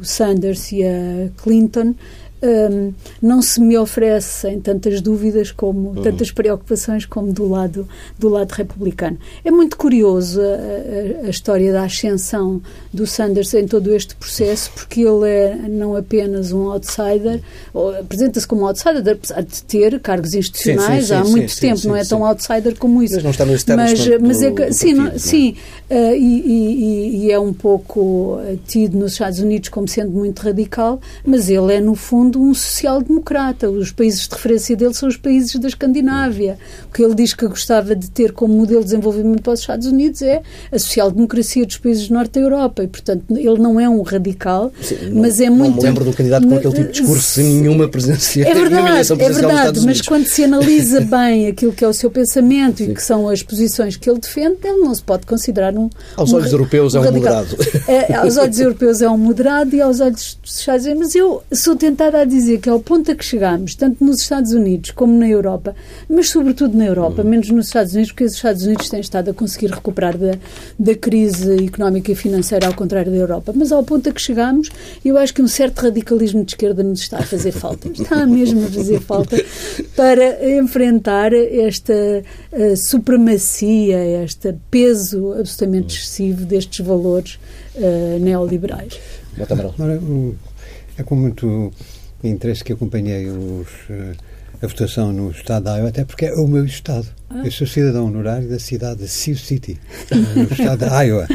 o 0.00 0.04
Sanders 0.04 0.70
e 0.72 0.84
a 0.84 1.30
Clinton 1.42 1.94
um, 2.42 2.92
não 3.20 3.40
se 3.40 3.60
me 3.60 3.78
oferecem 3.78 4.60
tantas 4.60 5.00
dúvidas 5.00 5.50
como 5.52 5.90
uhum. 5.90 6.02
tantas 6.02 6.30
preocupações 6.30 7.06
como 7.06 7.32
do 7.32 7.48
lado 7.48 7.88
do 8.18 8.28
lado 8.28 8.50
republicano. 8.52 9.18
É 9.44 9.50
muito 9.50 9.76
curioso 9.76 10.40
a, 10.40 11.24
a, 11.24 11.26
a 11.26 11.30
história 11.30 11.72
da 11.72 11.84
ascensão 11.84 12.60
do 12.92 13.06
Sanders 13.06 13.54
em 13.54 13.66
todo 13.66 13.94
este 13.94 14.14
processo, 14.16 14.70
porque 14.74 15.02
ele 15.02 15.28
é 15.28 15.56
não 15.68 15.96
apenas 15.96 16.52
um 16.52 16.70
outsider, 16.70 17.40
apresenta-se 18.00 18.46
como 18.46 18.62
um 18.62 18.66
outsider, 18.66 19.14
apesar 19.14 19.42
de 19.42 19.62
ter 19.62 20.00
cargos 20.00 20.34
institucionais 20.34 21.06
sim, 21.06 21.14
sim, 21.14 21.14
sim, 21.14 21.14
há 21.14 21.24
muito 21.24 21.60
tempo, 21.60 21.88
não 21.88 21.96
é 21.96 22.04
tão 22.04 22.24
outsider 22.24 22.76
como 22.76 23.02
isso. 23.02 23.14
Mas 23.14 23.24
não 23.24 23.30
está 23.30 23.44
no 23.44 23.52
mas, 23.76 24.20
mas 24.20 24.42
é 24.42 24.50
que, 24.50 24.72
sim, 24.72 24.96
partido, 24.96 25.12
não, 25.12 25.18
sim 25.18 25.56
uh, 25.90 26.14
e, 26.14 26.40
e, 26.46 27.26
e, 27.26 27.32
é 27.32 27.38
um 27.38 27.52
pouco 27.52 28.38
tido 28.66 28.98
nos 28.98 29.12
Estados 29.12 29.38
Unidos 29.38 29.68
como 29.68 29.86
sendo 29.86 30.10
muito 30.10 30.40
radical, 30.40 31.00
mas 31.24 31.48
ele 31.48 31.74
é 31.74 31.80
no 31.80 31.94
fundo 31.94 32.31
fundo, 32.32 32.42
um 32.42 32.54
social-democrata. 32.54 33.70
Os 33.70 33.92
países 33.92 34.26
de 34.26 34.34
referência 34.34 34.76
dele 34.76 34.94
são 34.94 35.08
os 35.08 35.16
países 35.16 35.54
da 35.56 35.68
Escandinávia. 35.68 36.58
O 36.88 36.92
que 36.92 37.02
ele 37.02 37.14
diz 37.14 37.34
que 37.34 37.46
gostava 37.46 37.94
de 37.94 38.10
ter 38.10 38.32
como 38.32 38.54
modelo 38.54 38.80
de 38.80 38.86
desenvolvimento 38.86 39.42
para 39.42 39.52
os 39.52 39.60
Estados 39.60 39.86
Unidos 39.86 40.22
é 40.22 40.42
a 40.70 40.78
social-democracia 40.78 41.66
dos 41.66 41.76
países 41.76 42.08
do 42.08 42.14
norte 42.14 42.32
da 42.32 42.40
Europa. 42.40 42.82
E, 42.82 42.88
portanto, 42.88 43.24
ele 43.30 43.58
não 43.58 43.78
é 43.78 43.88
um 43.88 44.02
radical, 44.02 44.72
Sim, 44.80 44.96
mas 45.14 45.38
não, 45.38 45.46
é 45.46 45.50
muito... 45.50 45.70
Não 45.70 45.82
me 45.82 45.88
lembro 45.88 46.04
do 46.04 46.12
candidato 46.12 46.48
com 46.48 46.56
aquele 46.56 46.74
tipo 46.74 46.86
de 46.86 47.00
discurso 47.00 47.22
sem 47.22 47.44
nenhuma 47.60 47.88
presença. 47.88 48.40
É 48.40 48.54
verdade, 48.54 49.12
é 49.12 49.30
verdade, 49.30 49.80
mas 49.84 50.00
quando 50.00 50.26
se 50.26 50.44
analisa 50.44 51.00
bem 51.02 51.48
aquilo 51.48 51.72
que 51.72 51.84
é 51.84 51.88
o 51.88 51.92
seu 51.92 52.10
pensamento 52.10 52.78
Sim. 52.78 52.90
e 52.90 52.94
que 52.94 53.02
são 53.02 53.28
as 53.28 53.42
posições 53.42 53.96
que 53.96 54.08
ele 54.08 54.18
defende, 54.18 54.58
ele 54.64 54.78
não 54.78 54.94
se 54.94 55.02
pode 55.02 55.26
considerar 55.26 55.74
um 55.74 55.90
Aos 56.16 56.32
um, 56.32 56.36
olhos 56.36 56.52
europeus 56.52 56.94
um 56.94 56.98
é 56.98 57.00
um 57.00 57.04
radical. 57.04 57.44
moderado. 57.44 57.56
É, 57.88 58.14
aos 58.14 58.36
olhos 58.36 58.60
europeus 58.60 59.02
é 59.02 59.08
um 59.08 59.18
moderado 59.18 59.74
e 59.74 59.80
aos 59.80 60.00
olhos 60.00 60.38
dos 60.42 60.58
Estados 60.58 60.86
Unidos... 60.86 61.02
Mas 61.02 61.14
eu 61.16 61.42
sou 61.52 61.74
tentada 61.74 62.20
a 62.20 62.21
dizer 62.24 62.58
que 62.58 62.68
ao 62.68 62.80
ponto 62.80 63.10
a 63.10 63.14
que 63.14 63.24
chegamos, 63.24 63.74
tanto 63.74 64.04
nos 64.04 64.20
Estados 64.20 64.52
Unidos 64.52 64.90
como 64.90 65.18
na 65.18 65.28
Europa, 65.28 65.74
mas 66.08 66.28
sobretudo 66.28 66.76
na 66.76 66.86
Europa, 66.86 67.22
uhum. 67.22 67.28
menos 67.28 67.50
nos 67.50 67.66
Estados 67.66 67.92
Unidos, 67.92 68.12
porque 68.12 68.24
os 68.24 68.34
Estados 68.34 68.64
Unidos 68.64 68.88
têm 68.88 69.00
estado 69.00 69.30
a 69.30 69.34
conseguir 69.34 69.70
recuperar 69.70 70.16
da, 70.16 70.32
da 70.78 70.94
crise 70.94 71.64
económica 71.64 72.12
e 72.12 72.14
financeira, 72.14 72.66
ao 72.66 72.74
contrário 72.74 73.10
da 73.10 73.18
Europa. 73.18 73.52
Mas 73.54 73.72
ao 73.72 73.82
ponto 73.82 74.08
a 74.08 74.12
que 74.12 74.20
chegamos, 74.20 74.70
eu 75.04 75.16
acho 75.18 75.34
que 75.34 75.42
um 75.42 75.48
certo 75.48 75.80
radicalismo 75.80 76.44
de 76.44 76.52
esquerda 76.52 76.82
nos 76.82 77.00
está 77.00 77.18
a 77.18 77.22
fazer 77.22 77.52
falta. 77.52 77.88
Está 77.88 78.26
mesmo 78.26 78.64
a 78.64 78.70
fazer 78.70 79.00
falta 79.00 79.42
para 79.96 80.56
enfrentar 80.56 81.32
esta 81.32 81.92
uh, 81.92 82.76
supremacia, 82.76 84.22
este 84.24 84.54
peso 84.70 85.32
absolutamente 85.32 85.96
excessivo 85.96 86.44
destes 86.44 86.84
valores 86.84 87.38
uh, 87.76 88.18
neoliberais. 88.18 88.98
Ora, 89.78 90.00
é 90.98 91.02
com 91.02 91.16
muito 91.16 91.72
interesse 92.28 92.62
que 92.64 92.72
acompanhei 92.72 93.28
os, 93.28 93.68
eh, 93.90 94.14
a 94.62 94.66
votação 94.66 95.12
no 95.12 95.30
estado 95.30 95.64
da 95.64 95.76
Iowa, 95.76 95.88
até 95.88 96.04
porque 96.04 96.26
é 96.26 96.34
o 96.34 96.46
meu 96.46 96.64
estado. 96.64 97.06
Ah. 97.28 97.42
Eu 97.44 97.50
sou 97.50 97.66
cidadão 97.66 98.06
honorário 98.06 98.48
da 98.48 98.58
cidade 98.58 99.00
de 99.00 99.08
Sioux 99.08 99.40
City, 99.40 99.78
no 100.36 100.42
estado 100.44 100.86
de 100.86 101.06
Iowa. 101.06 101.26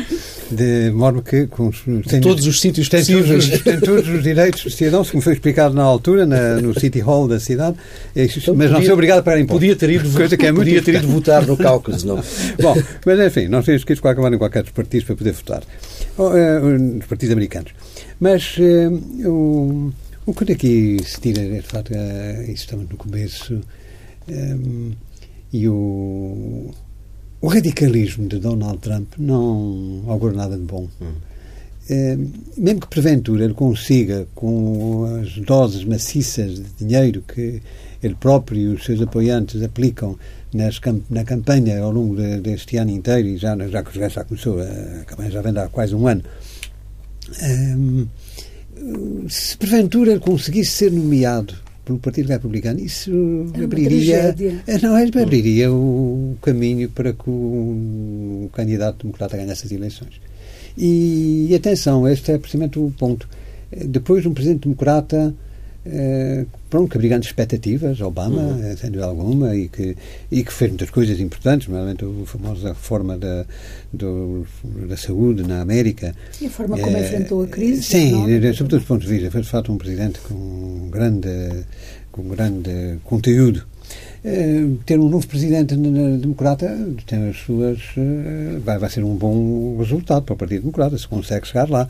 De 0.49 0.91
modo 0.91 1.21
que 1.21 1.45
com, 1.47 1.69
tem, 2.07 2.21
todos 2.21 2.47
os 2.47 2.61
sítios 2.61 2.87
tem. 2.87 3.03
Todos, 3.03 3.49
tem 3.63 3.79
todos 3.81 4.07
os 4.07 4.23
direitos 4.23 4.61
de 4.61 4.71
cidadãos, 4.71 5.11
como 5.11 5.21
foi 5.21 5.33
explicado 5.33 5.75
na 5.75 5.83
altura, 5.83 6.25
na, 6.25 6.61
no 6.61 6.79
City 6.79 6.99
Hall 6.99 7.27
da 7.27 7.37
cidade, 7.37 7.75
então, 8.15 8.55
mas 8.55 8.71
não 8.71 8.81
sou 8.81 8.93
obrigado 8.93 9.19
a 9.19 9.23
pagar 9.23 9.41
impostos. 9.41 9.59
Podia 9.59 9.75
ter 9.75 9.89
ido, 9.89 10.09
coisa 10.09 10.37
que 10.37 10.45
é 10.45 10.53
podia 10.53 10.81
ter 10.81 10.95
ido 10.95 11.07
votar 11.09 11.45
no 11.45 11.57
Cáucaso, 11.57 12.07
não? 12.07 12.15
Bom, 12.61 12.81
mas 13.05 13.19
enfim, 13.19 13.49
nós 13.49 13.65
temos 13.65 13.83
que 13.83 13.91
ir 13.91 13.95
de 13.97 14.01
qualquer 14.01 14.33
em 14.33 14.37
qualquer 14.37 14.63
dos 14.63 14.71
partidos 14.71 15.05
para 15.05 15.15
poder 15.17 15.33
votar. 15.33 15.63
Uh, 16.17 16.79
nos 16.79 17.05
partidos 17.05 17.33
americanos. 17.33 17.71
Mas 18.19 18.55
uh, 18.57 19.29
o 19.29 19.91
o 20.27 20.33
que 20.33 20.43
daqui 20.43 20.97
se 21.03 21.21
tira 21.21 21.41
é, 21.41 21.61
de 21.61 21.61
facto, 21.61 21.91
uh, 21.91 22.51
estamos 22.51 22.87
no 22.89 22.97
começo, 22.97 23.61
um, 24.27 24.91
e 25.53 25.69
o, 25.69 26.69
o 27.39 27.47
radicalismo 27.47 28.27
de 28.27 28.37
Donald 28.37 28.79
Trump 28.79 29.13
não 29.17 30.03
augura 30.05 30.35
nada 30.35 30.57
de 30.57 30.63
bom. 30.63 30.89
Hum. 31.01 31.13
eh, 31.89 32.17
mesmo 32.57 32.81
que 32.81 32.87
porventura 32.87 33.45
ele 33.45 33.53
consiga, 33.53 34.27
com 34.35 35.05
as 35.21 35.37
doses 35.37 35.85
maciças 35.85 36.55
de 36.55 36.85
dinheiro 36.85 37.23
que 37.25 37.61
ele 38.03 38.15
próprio 38.15 38.59
e 38.59 38.67
os 38.67 38.83
seus 38.83 39.01
apoiantes 39.01 39.63
aplicam 39.63 40.19
nas, 40.53 40.81
na 41.09 41.23
campanha 41.23 41.79
ao 41.79 41.91
longo 41.91 42.17
de, 42.17 42.41
deste 42.41 42.75
ano 42.75 42.91
inteiro, 42.91 43.29
e 43.29 43.37
já, 43.37 43.55
já, 43.69 44.09
já 44.09 44.25
começou, 44.25 44.59
a 44.59 45.05
campanha 45.05 45.31
já 45.31 45.41
vem 45.41 45.57
há 45.57 45.69
quase 45.69 45.95
um 45.95 46.05
ano, 46.05 46.21
um, 47.41 48.05
se 49.29 49.57
porventura 49.57 50.19
conseguisse 50.19 50.71
ser 50.71 50.91
nomeado 50.91 51.55
pelo 51.85 51.99
Partido 51.99 52.27
Republicano, 52.27 52.79
isso 52.79 53.11
é 53.53 53.63
abriria, 53.63 54.35
eh, 54.67 54.77
não, 54.81 54.97
é, 54.97 55.03
abriria 55.03 55.71
o 55.71 56.35
caminho 56.41 56.89
para 56.89 57.13
que 57.13 57.29
o, 57.29 58.45
o 58.45 58.49
candidato 58.53 59.03
democrata 59.03 59.37
ganhasse 59.37 59.65
as 59.65 59.71
eleições. 59.71 60.19
E, 60.77 61.47
e 61.49 61.55
atenção, 61.55 62.07
este 62.07 62.31
é 62.31 62.37
precisamente 62.37 62.77
o 62.77 62.91
ponto. 62.97 63.27
Depois 63.71 64.21
de 64.21 64.27
um 64.27 64.33
presidente 64.33 64.63
democrata 64.63 65.33
eh, 65.89 66.45
pronto, 66.69 66.89
que 66.89 66.97
abrigando 66.97 67.25
expectativas, 67.25 68.01
Obama, 68.01 68.41
uhum. 68.41 68.63
Eh, 68.63 68.75
sem 68.75 68.91
dúvida 68.91 69.05
alguma, 69.05 69.55
e 69.55 69.69
que, 69.69 69.95
e 70.31 70.43
que 70.43 70.51
fez 70.51 70.71
muitas 70.71 70.89
coisas 70.89 71.19
importantes, 71.19 71.67
nomeadamente 71.67 72.03
a 72.03 72.25
famosa 72.25 72.69
reforma 72.69 73.17
da, 73.17 73.45
do, 73.93 74.45
da 74.87 74.97
saúde 74.97 75.43
na 75.43 75.61
América. 75.61 76.13
E 76.41 76.47
a 76.47 76.49
forma 76.49 76.77
como 76.77 76.97
é, 76.97 77.01
enfrentou 77.01 77.43
a 77.43 77.47
crise. 77.47 77.83
Sim, 77.83 78.11
não? 78.11 78.53
sob 78.53 78.69
todos 78.69 78.83
os 78.83 78.87
pontos 78.87 79.07
de 79.07 79.13
vista. 79.13 79.31
Foi, 79.31 79.41
de 79.41 79.47
facto, 79.47 79.71
um 79.71 79.77
presidente 79.77 80.19
com 80.19 80.89
grande, 80.91 81.29
com 82.11 82.23
grande 82.27 82.97
conteúdo. 83.03 83.65
Ter 84.85 84.99
um 84.99 85.07
novo 85.07 85.25
presidente 85.25 85.73
democrata 85.73 86.77
tem 87.05 87.29
as 87.29 87.37
suas 87.37 87.79
vai, 88.61 88.77
vai 88.77 88.89
ser 88.89 89.01
um 89.01 89.15
bom 89.15 89.77
resultado 89.77 90.23
para 90.23 90.33
o 90.33 90.37
Partido 90.37 90.61
Democrata 90.61 90.97
se 90.97 91.07
consegue 91.07 91.47
chegar 91.47 91.69
lá 91.69 91.87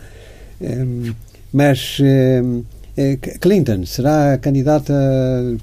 mas 1.51 1.97
eh, 2.01 2.41
Clinton 3.39 3.85
será 3.85 4.37
candidata 4.37 4.93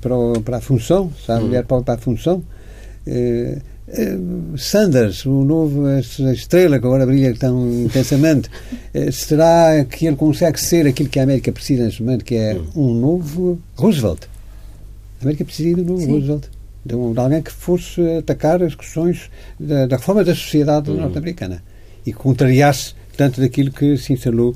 para, 0.01 0.16
o, 0.16 0.40
para 0.40 0.59
a 0.59 0.61
função? 0.61 1.12
Será 1.25 1.38
a 1.38 1.40
hum. 1.40 1.47
mulher 1.47 1.64
para, 1.64 1.83
para 1.83 1.94
a 1.94 1.99
função? 1.99 2.42
Eh, 3.07 3.59
eh, 3.88 4.16
Sanders, 4.57 5.27
o 5.27 5.44
novo 5.44 5.87
a 5.87 6.01
estrela 6.33 6.79
que 6.79 6.87
agora 6.87 7.05
brilha 7.05 7.35
tão 7.35 7.68
intensamente, 7.68 8.49
será 9.12 9.85
que 9.85 10.07
ele 10.07 10.16
consegue 10.16 10.61
ser 10.61 10.87
aquilo 10.87 11.09
que 11.09 11.18
a 11.18 11.25
América 11.25 11.53
precisa 11.53 11.85
neste 11.85 12.03
momento, 12.03 12.25
que 12.25 12.37
é 12.37 12.55
hum. 12.55 12.66
um 12.77 12.94
novo 12.94 13.59
Roosevelt? 13.77 14.23
A 15.20 15.25
América 15.25 15.44
precisa 15.44 15.75
de 15.75 15.83
um 15.83 15.85
novo 15.85 16.01
Sim. 16.01 16.12
Roosevelt. 16.12 16.44
De, 16.85 16.94
um, 16.94 17.12
de, 17.12 17.18
alguém 17.18 17.42
que 17.42 17.51
fosse 17.51 18.01
atacar 18.18 18.62
as 18.62 18.75
questões 18.75 19.31
da, 19.59 19.87
da 19.87 19.97
reforma 19.97 20.23
da 20.23 20.35
sociedade 20.35 20.90
hum. 20.90 20.97
norte-americana 20.97 21.62
e 22.07 22.12
contrariasse 22.12 22.94
tanto 23.16 23.40
daquilo 23.40 23.70
que 23.70 23.97
se 23.97 24.12
instalou 24.12 24.55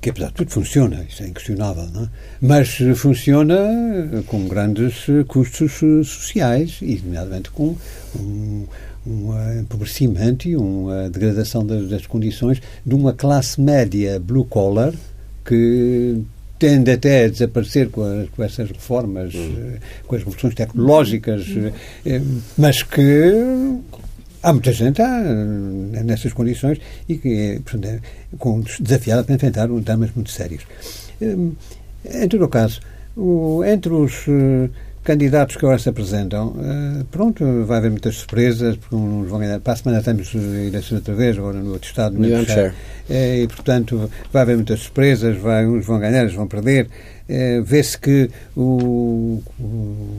que 0.00 0.10
apesar 0.10 0.28
de 0.28 0.34
tudo 0.34 0.50
funciona, 0.50 1.04
isso 1.08 1.22
é 1.22 1.28
inquestionável, 1.28 1.86
não 1.92 2.04
é? 2.04 2.08
mas 2.40 2.78
funciona 2.96 3.56
com 4.26 4.46
grandes 4.46 5.06
custos 5.26 5.72
sociais 6.08 6.78
e, 6.80 7.00
nomeadamente, 7.04 7.50
com 7.50 7.76
um, 8.16 8.66
um 9.06 9.60
empobrecimento 9.60 10.48
e 10.48 10.56
uma 10.56 11.10
degradação 11.10 11.66
das, 11.66 11.88
das, 11.88 12.06
condições 12.06 12.62
de 12.86 12.94
uma 12.94 13.12
classe 13.12 13.60
média 13.60 14.20
blue-collar 14.20 14.92
que 15.44 16.22
tende 16.58 16.90
até 16.90 17.24
a 17.24 17.28
desaparecer 17.28 17.88
com, 17.90 18.02
a, 18.02 18.26
com 18.34 18.44
essas 18.44 18.70
reformas, 18.70 19.34
hum. 19.34 19.74
com 20.06 20.14
as 20.14 20.22
revoluções 20.22 20.54
tecnológicas, 20.54 21.46
hum. 21.48 22.40
mas 22.56 22.82
que 22.82 23.32
Há 24.42 24.52
muita 24.52 24.72
gente 24.72 25.02
há, 25.02 25.20
eh, 25.20 26.02
nessas 26.04 26.32
condições 26.32 26.78
e 27.08 27.16
que 27.16 27.60
portanto, 27.64 27.86
é 27.86 28.00
com, 28.38 28.62
desafiada 28.80 29.24
para 29.24 29.34
enfrentar 29.34 29.66
dramas 29.66 30.10
muito 30.14 30.30
sérios. 30.30 30.64
Hum, 31.20 31.52
em 32.04 32.28
todo 32.28 32.44
o 32.44 32.48
caso, 32.48 32.80
o, 33.16 33.64
entre 33.64 33.92
os 33.92 34.26
candidatos 35.02 35.56
que 35.56 35.64
agora 35.64 35.78
se 35.78 35.88
apresentam, 35.88 36.54
pronto, 37.10 37.64
vai 37.64 37.78
haver 37.78 37.90
muitas 37.90 38.16
surpresas, 38.16 38.76
porque 38.76 38.94
uns 38.94 39.26
vão 39.28 39.38
ganhar. 39.38 39.58
Para 39.58 39.72
a 39.72 39.76
semana 39.76 40.02
temos 40.02 40.34
eleições 40.34 40.92
outra 40.98 41.14
vez, 41.14 41.38
agora 41.38 41.58
no 41.58 41.72
outro 41.72 41.88
estado, 41.88 42.18
New 42.18 42.36
Hampshire. 42.36 42.72
É, 43.08 43.38
e, 43.38 43.48
portanto, 43.48 44.10
vai 44.30 44.42
haver 44.42 44.56
muitas 44.56 44.80
surpresas, 44.80 45.38
vai, 45.38 45.66
uns 45.66 45.86
vão 45.86 45.98
ganhar, 45.98 46.20
outros 46.20 46.36
vão 46.36 46.46
perder. 46.46 46.88
Vê-se 47.64 47.98
que 47.98 48.30
o, 48.54 49.42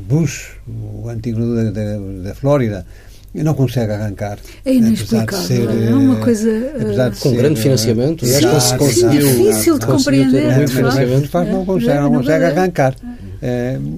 Bush, 0.08 0.58
o 0.68 1.08
antigo 1.08 1.40
da, 1.56 1.70
da, 1.70 1.98
da 2.24 2.36
Flórida, 2.36 2.84
não 3.34 3.54
consegue 3.54 3.92
arrancar. 3.92 4.40
É 4.66 4.74
inexplicável. 4.74 5.46
Ser, 5.46 5.70
é 5.70 5.94
uma 5.94 6.18
eh, 6.18 6.24
coisa. 6.24 6.50
Uh, 6.50 7.10
com 7.20 7.30
ser, 7.30 7.38
grande 7.38 7.62
financiamento. 7.62 8.26
Sim, 8.26 8.46
é 8.46 8.78
conseguiu, 8.78 9.28
difícil 9.28 9.80
de 9.80 9.86
compreender. 9.86 10.56
Muito 10.56 10.72
financiamento, 10.72 11.30
faz, 11.30 11.50
não 11.50 11.66
consegue, 11.66 12.00
não 12.00 12.12
consegue 12.14 12.46
arrancar. 12.46 12.96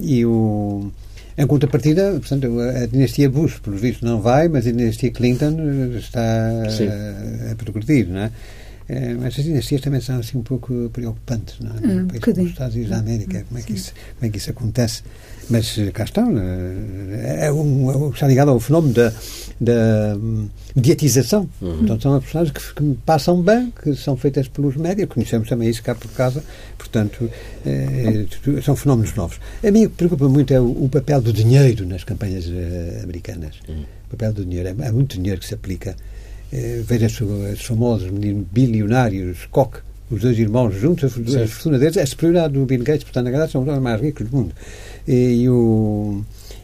E 0.02 0.26
o. 0.26 0.92
Em 1.38 1.48
contrapartida, 1.48 2.12
portanto, 2.12 2.60
a 2.60 2.86
dinastia 2.86 3.30
Bush, 3.30 3.60
pelo 3.60 3.78
visto, 3.78 4.06
não 4.06 4.22
vai, 4.22 4.48
mas 4.50 4.68
a 4.68 4.72
dinastia 4.72 5.10
Clinton 5.12 5.56
está 5.98 6.22
a, 6.22 7.52
a 7.52 7.56
progredir, 7.56 8.08
não 8.10 8.20
é? 8.20 8.32
É, 8.90 9.14
mas 9.14 9.38
as 9.40 9.46
dinastias 9.46 9.82
também 9.82 10.02
são 10.02 10.20
assim 10.20 10.38
um 10.38 10.44
pouco 10.44 10.90
preocupantes, 10.92 11.60
não 11.60 11.72
é? 11.72 12.02
Um 12.02 12.08
país 12.08 12.24
como 12.24 12.42
os 12.42 12.50
Estados 12.50 12.76
Unidos 12.76 12.92
da 12.92 13.00
América, 13.00 13.46
como 13.48 13.60
é, 13.60 13.64
que 13.64 13.74
isso, 13.74 13.94
como 14.18 14.28
é 14.28 14.30
que 14.30 14.38
isso 14.38 14.50
acontece. 14.50 15.04
Mas 15.50 15.78
eh, 15.78 15.92
cá 15.92 16.04
estão. 16.04 16.38
Eh, 16.38 17.46
é 17.46 17.52
um, 17.52 18.08
é, 18.08 18.10
está 18.14 18.28
ligado 18.28 18.52
ao 18.52 18.60
fenómeno 18.60 18.94
da, 18.94 19.14
da 19.60 20.18
hum, 20.18 20.48
mediatização. 20.76 21.50
Uhum. 21.62 21.84
Então 21.84 22.00
são 22.00 22.20
personagens 22.20 22.58
que, 22.58 22.74
que 22.74 22.98
passam 23.06 23.42
bem, 23.42 23.72
que 23.82 23.94
são 23.96 24.16
feitas 24.16 24.48
pelos 24.48 24.76
médias, 24.78 25.10
conhecemos 25.10 25.50
também 25.50 25.70
isso 25.70 25.84
cá 25.84 25.94
por 25.94 26.10
casa, 26.12 26.44
portanto, 26.78 27.30
é, 27.66 28.26
são 28.62 28.76
fenómenos 28.76 29.14
novos. 29.14 29.40
A 29.64 29.72
mim 29.72 29.86
o 29.86 29.90
que 29.90 29.98
preocupa 29.98 30.28
muito 30.30 30.54
é 30.54 30.60
o, 30.60 30.86
o 30.86 30.90
papel 30.90 31.22
do 31.22 31.34
dinheiro 31.34 31.86
nas 31.86 32.04
campanhas 32.04 32.46
uh, 32.48 33.04
americanas. 33.04 33.56
Uhum. 33.68 33.84
O 34.08 34.10
papel 34.12 34.34
do 34.34 34.46
dinheiro. 34.46 34.70
É, 34.70 34.88
é 34.88 34.92
muito 34.92 35.18
dinheiro 35.18 35.40
que 35.40 35.48
se 35.48 35.54
aplica. 35.54 35.96
É, 36.52 36.82
veja 36.84 37.08
os 37.08 37.62
famosos 37.62 38.10
bilionários, 38.52 39.46
Koch, 39.50 39.80
os 40.10 40.22
dois 40.22 40.38
irmãos 40.38 40.76
juntos, 40.76 41.06
a, 41.06 41.48
fortuna 41.48 41.80
deles 41.80 41.96
é 41.96 42.02
a 42.02 42.06
superioridade 42.06 42.54
do 42.54 42.66
Bill 42.66 42.84
Gates, 42.84 43.06
portanto, 43.06 43.24
na 43.24 43.32
verdade, 43.32 43.52
são 43.54 43.62
os 43.62 43.82
mais 43.82 44.02
ricos 44.02 44.28
do 44.28 44.36
mundo. 44.36 44.54
E, 45.08 45.44
e 45.44 45.50
o 45.50 46.22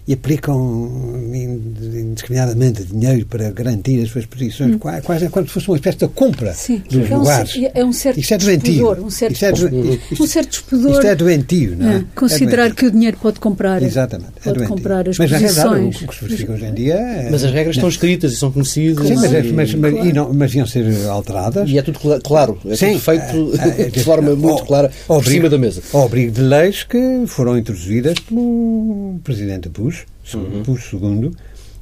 e 0.07 0.13
aplicam 0.13 0.89
indiscriminadamente 1.33 2.85
dinheiro 2.85 3.25
para 3.25 3.51
garantir 3.51 4.01
as 4.01 4.09
suas 4.09 4.25
posições, 4.25 4.75
hum. 4.75 4.79
quase, 4.79 5.27
se 5.27 5.47
fosse 5.47 5.67
uma 5.67 5.75
espécie 5.75 5.97
de 5.97 6.07
compra 6.07 6.53
Sim, 6.53 6.81
dos 6.89 7.11
é 7.11 7.15
lugares. 7.17 7.55
Um, 7.57 7.69
é 7.73 7.85
um 7.85 7.91
certo 7.91 8.19
Isto 8.19 8.33
é 8.33 8.37
doentio. 8.37 8.91
Um 9.03 9.09
certo, 9.09 9.33
isto 9.33 9.45
é, 9.45 9.51
isto, 9.51 10.23
um 10.23 10.27
certo 10.27 10.49
despedor. 10.49 10.91
Isto 10.91 11.07
é 11.07 11.15
doentio, 11.15 11.75
não 11.75 11.91
é? 11.91 11.95
é 11.97 12.03
considerar 12.15 12.67
é 12.67 12.71
que 12.71 12.85
o 12.85 12.91
dinheiro 12.91 13.17
pode 13.21 13.39
comprar. 13.41 13.83
Exatamente. 13.83 14.31
É 14.37 14.53
pode 14.53 14.65
comprar 14.65 15.09
as 15.09 15.17
mas, 15.17 15.29
posições. 15.29 16.01
o 16.01 16.07
que 16.07 16.15
se 16.15 16.25
verifica 16.25 16.53
hoje 16.53 16.65
em 16.65 16.73
dia 16.73 16.93
é, 16.95 17.29
Mas 17.29 17.43
as 17.43 17.51
regras 17.51 17.75
estão 17.75 17.89
escritas 17.89 18.31
e 18.31 18.37
são 18.37 18.49
conhecidas. 18.49 19.07
Sim, 19.07 19.15
mas, 19.15 19.33
e, 19.33 19.51
mas, 19.51 19.73
mas, 19.73 19.93
claro. 19.93 20.13
não, 20.13 20.33
mas 20.33 20.55
iam 20.55 20.65
ser 20.65 20.85
alteradas. 21.09 21.69
E 21.69 21.77
é 21.77 21.81
tudo 21.81 21.99
claro. 22.21 22.57
É 22.65 22.77
Sim, 22.77 22.93
tudo 22.93 22.99
feito 23.01 23.51
é, 23.77 23.89
de 23.91 24.03
forma 24.03 24.33
muito 24.37 24.63
clara 24.63 24.89
por 25.05 25.25
cima 25.25 25.49
da 25.49 25.57
mesa. 25.57 25.81
Ao 25.91 26.05
abrigo 26.05 26.31
de 26.31 26.41
leis 26.41 26.83
que 26.83 27.23
foram 27.27 27.57
introduzidas 27.57 28.19
pelo 28.19 29.19
Presidente 29.21 29.67
Bush 29.67 29.96
uhum. 30.33 30.63
Bush 30.63 30.93
II, 30.93 31.31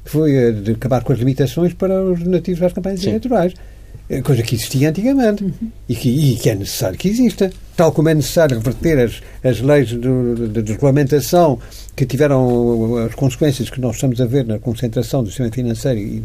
foi 0.04 0.48
a 0.48 0.50
de 0.52 0.72
acabar 0.72 1.02
com 1.02 1.12
as 1.12 1.18
limitações 1.18 1.74
para 1.74 2.02
os 2.02 2.20
nativos 2.20 2.62
às 2.62 2.72
campanhas 2.72 3.00
Sim. 3.00 3.08
eleitorais. 3.08 3.54
É 4.08 4.22
coisa 4.22 4.40
que 4.40 4.54
existia 4.54 4.90
antigamente 4.90 5.42
uhum. 5.42 5.70
e, 5.88 5.96
que, 5.96 6.08
e, 6.08 6.36
que, 6.36 6.48
é 6.48 6.54
necessário 6.54 6.96
que 6.96 7.08
exista. 7.08 7.50
Tal 7.76 7.90
como 7.90 8.08
é 8.08 8.14
necessário 8.14 8.56
reverter 8.56 9.00
as, 9.00 9.20
as 9.42 9.60
leis 9.60 9.88
de, 9.88 9.98
de, 9.98 10.62
de, 10.62 10.72
regulamentação 10.72 11.58
que 11.96 12.06
tiveram 12.06 13.04
as 13.04 13.14
consequências 13.16 13.68
que 13.68 13.80
nós 13.80 13.96
estamos 13.96 14.20
a 14.20 14.26
ver 14.26 14.46
na 14.46 14.60
concentração 14.60 15.24
do 15.24 15.28
sistema 15.28 15.50
financeiro 15.50 15.98
e 15.98 16.22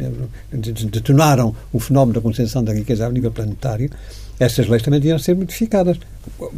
detonaram 0.91 1.55
o 1.73 1.79
fenómeno 1.79 2.13
da 2.13 2.21
concentração 2.21 2.63
da 2.63 2.71
riqueza 2.71 3.07
a 3.07 3.09
nível 3.09 3.31
planetário, 3.31 3.89
essas 4.39 4.67
leis 4.67 4.83
também 4.83 4.99
deviam 4.99 5.17
ser 5.17 5.35
modificadas. 5.35 5.97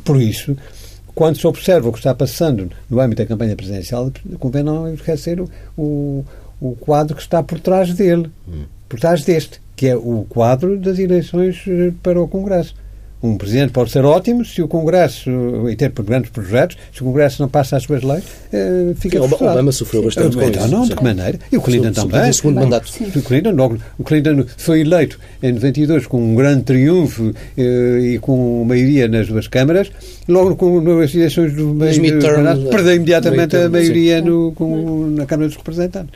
Por 0.03 0.21
isso, 0.21 0.57
quando 1.15 1.37
se 1.37 1.45
observa 1.45 1.89
o 1.89 1.91
que 1.91 1.99
está 1.99 2.13
passando 2.13 2.69
no 2.89 2.99
âmbito 2.99 3.21
da 3.21 3.27
campanha 3.27 3.55
presidencial, 3.55 4.11
convém 4.39 4.63
não 4.63 4.91
esquecer 4.93 5.39
o, 5.39 5.49
o, 5.77 6.25
o 6.59 6.75
quadro 6.75 7.15
que 7.15 7.21
está 7.21 7.43
por 7.43 7.59
trás 7.59 7.93
dele, 7.93 8.29
hum. 8.47 8.63
por 8.89 8.99
trás 8.99 9.23
deste, 9.23 9.61
que 9.75 9.87
é 9.87 9.95
o 9.95 10.25
quadro 10.29 10.77
das 10.77 10.99
eleições 10.99 11.63
eh, 11.67 11.91
para 12.01 12.21
o 12.21 12.27
Congresso. 12.27 12.75
Um 13.23 13.37
presidente 13.37 13.71
pode 13.71 13.89
ser 13.89 14.03
ótimo 14.03 14.43
se 14.43 14.61
o 14.61 14.67
Congresso, 14.67 15.29
e 15.69 15.75
ter 15.77 15.89
grandes 15.91 16.29
projetos, 16.29 16.77
se 16.93 17.01
o 17.01 17.05
Congresso 17.05 17.41
não 17.41 17.47
passa 17.47 17.77
as 17.77 17.83
suas 17.83 18.03
leis, 18.03 18.25
uh, 18.51 18.93
fica 18.95 19.17
Sim, 19.17 19.29
frustrado. 19.29 19.53
Obama 19.53 19.71
sofreu 19.71 20.03
bastante 20.03 20.35
com 20.35 20.43
então, 20.43 20.65
isso. 20.65 20.75
Não, 20.75 20.83
de 20.83 20.93
que 20.93 21.01
maneira? 21.01 21.39
E 21.49 21.55
o 21.55 21.61
Clinton 21.61 21.93
também. 21.93 22.29
O 22.29 22.33
segundo 22.33 22.59
mandato. 22.59 22.91
O 23.15 23.21
Clinton, 23.21 23.51
logo, 23.51 23.77
o 23.97 24.03
Clinton 24.03 24.43
foi 24.57 24.81
eleito 24.81 25.17
em 25.41 25.53
92 25.53 26.05
com 26.05 26.21
um 26.21 26.35
grande 26.35 26.63
triunfo 26.63 27.29
uh, 27.29 27.97
e 27.97 28.19
com 28.19 28.65
maioria 28.65 29.07
nas 29.07 29.27
duas 29.27 29.47
câmaras. 29.47 29.89
Logo, 30.27 30.57
com 30.57 30.99
as 30.99 31.15
eleições 31.15 31.53
do 31.53 31.73
meio 31.73 32.19
do 32.19 32.69
perdeu 32.69 32.95
imediatamente 32.95 33.55
a 33.55 33.69
maioria 33.69 34.21
no, 34.21 34.51
com, 34.51 35.07
na 35.07 35.25
Câmara 35.25 35.47
dos 35.47 35.55
Representantes. 35.55 36.13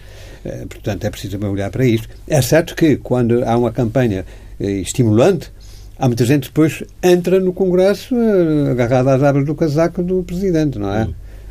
Portanto, 0.70 1.06
é 1.06 1.10
preciso 1.10 1.38
olhar 1.46 1.70
para 1.70 1.86
isto. 1.86 2.08
É 2.28 2.42
certo 2.42 2.76
que, 2.76 2.98
quando 2.98 3.44
há 3.46 3.58
uma 3.58 3.72
campanha 3.72 4.26
estimulante, 4.60 5.52
há 6.00 6.08
muita 6.08 6.26
gente 6.26 6.44
que 6.44 6.48
depois 6.50 6.84
entra 7.02 7.40
no 7.40 7.54
Congresso 7.54 8.16
uh, 8.16 8.72
agarrada 8.72 9.16
às 9.16 9.24
abas 9.24 9.46
do 9.46 9.56
casaco 9.56 10.04
do 10.04 10.24
Presidente, 10.24 10.78
não 10.78 10.94
é? 10.94 11.08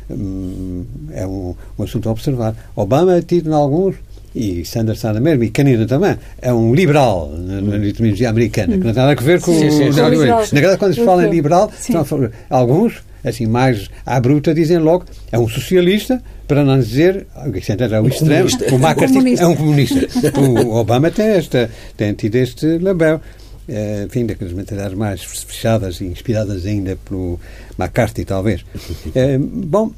Hum, 0.09 0.85
é 1.11 1.27
um, 1.27 1.53
um, 1.77 1.83
assunto 1.83 2.07
a 2.07 2.11
observar. 2.11 2.55
Obama 2.75 3.17
é 3.17 3.21
tido 3.21 3.49
em 3.49 3.53
alguns, 3.53 3.95
e 4.33 4.63
Sanders 4.63 4.99
está 4.99 5.11
na 5.11 5.19
mesma, 5.19 5.43
e 5.43 5.49
Canida 5.49 5.85
também, 5.85 6.17
é 6.41 6.53
um 6.53 6.73
liberal 6.73 7.29
na, 7.37 7.59
na 7.61 7.85
etimologia 7.85 8.29
americana, 8.29 8.77
que 8.77 8.83
não 8.83 8.93
tem 8.93 9.03
nada 9.03 9.19
a 9.19 9.23
ver 9.23 9.41
com 9.41 9.53
Sim, 9.53 9.69
sim, 9.69 9.89
o 9.89 9.93
sim. 9.93 10.01
Na 10.01 10.09
verdade, 10.09 10.77
quando 10.77 10.93
se 10.93 11.03
fala 11.03 11.25
em 11.25 11.29
liberal, 11.29 11.69
falar- 12.05 12.31
alguns, 12.49 13.03
assim, 13.23 13.45
mais 13.45 13.89
à 14.05 14.19
bruta, 14.19 14.53
dizem 14.53 14.77
logo 14.77 15.05
é 15.31 15.37
um 15.37 15.49
socialista, 15.49 16.21
para 16.47 16.63
não 16.63 16.79
dizer, 16.79 17.27
isso 17.55 17.71
é 17.73 17.99
o 17.99 18.07
extremo, 18.07 18.49
comunista. 18.49 18.73
o 18.73 18.77
McCarthy 18.77 19.41
é 19.41 19.47
um 19.47 19.55
comunista. 19.55 20.07
O 20.39 20.75
Obama 20.75 21.11
tem, 21.11 21.25
esta, 21.27 21.69
tem 21.97 22.13
tido 22.13 22.35
este 22.35 22.77
label. 22.77 23.19
Eh, 23.67 24.05
enfim, 24.07 24.25
daquelas 24.25 24.53
mentalidades 24.53 24.97
mais 24.97 25.23
fechadas 25.23 25.99
e 25.99 26.05
inspiradas 26.05 26.65
ainda 26.65 26.95
pelo 26.95 27.39
McCarthy, 27.77 28.25
talvez. 28.25 28.63
Eh, 29.15 29.37
bom, 29.37 29.91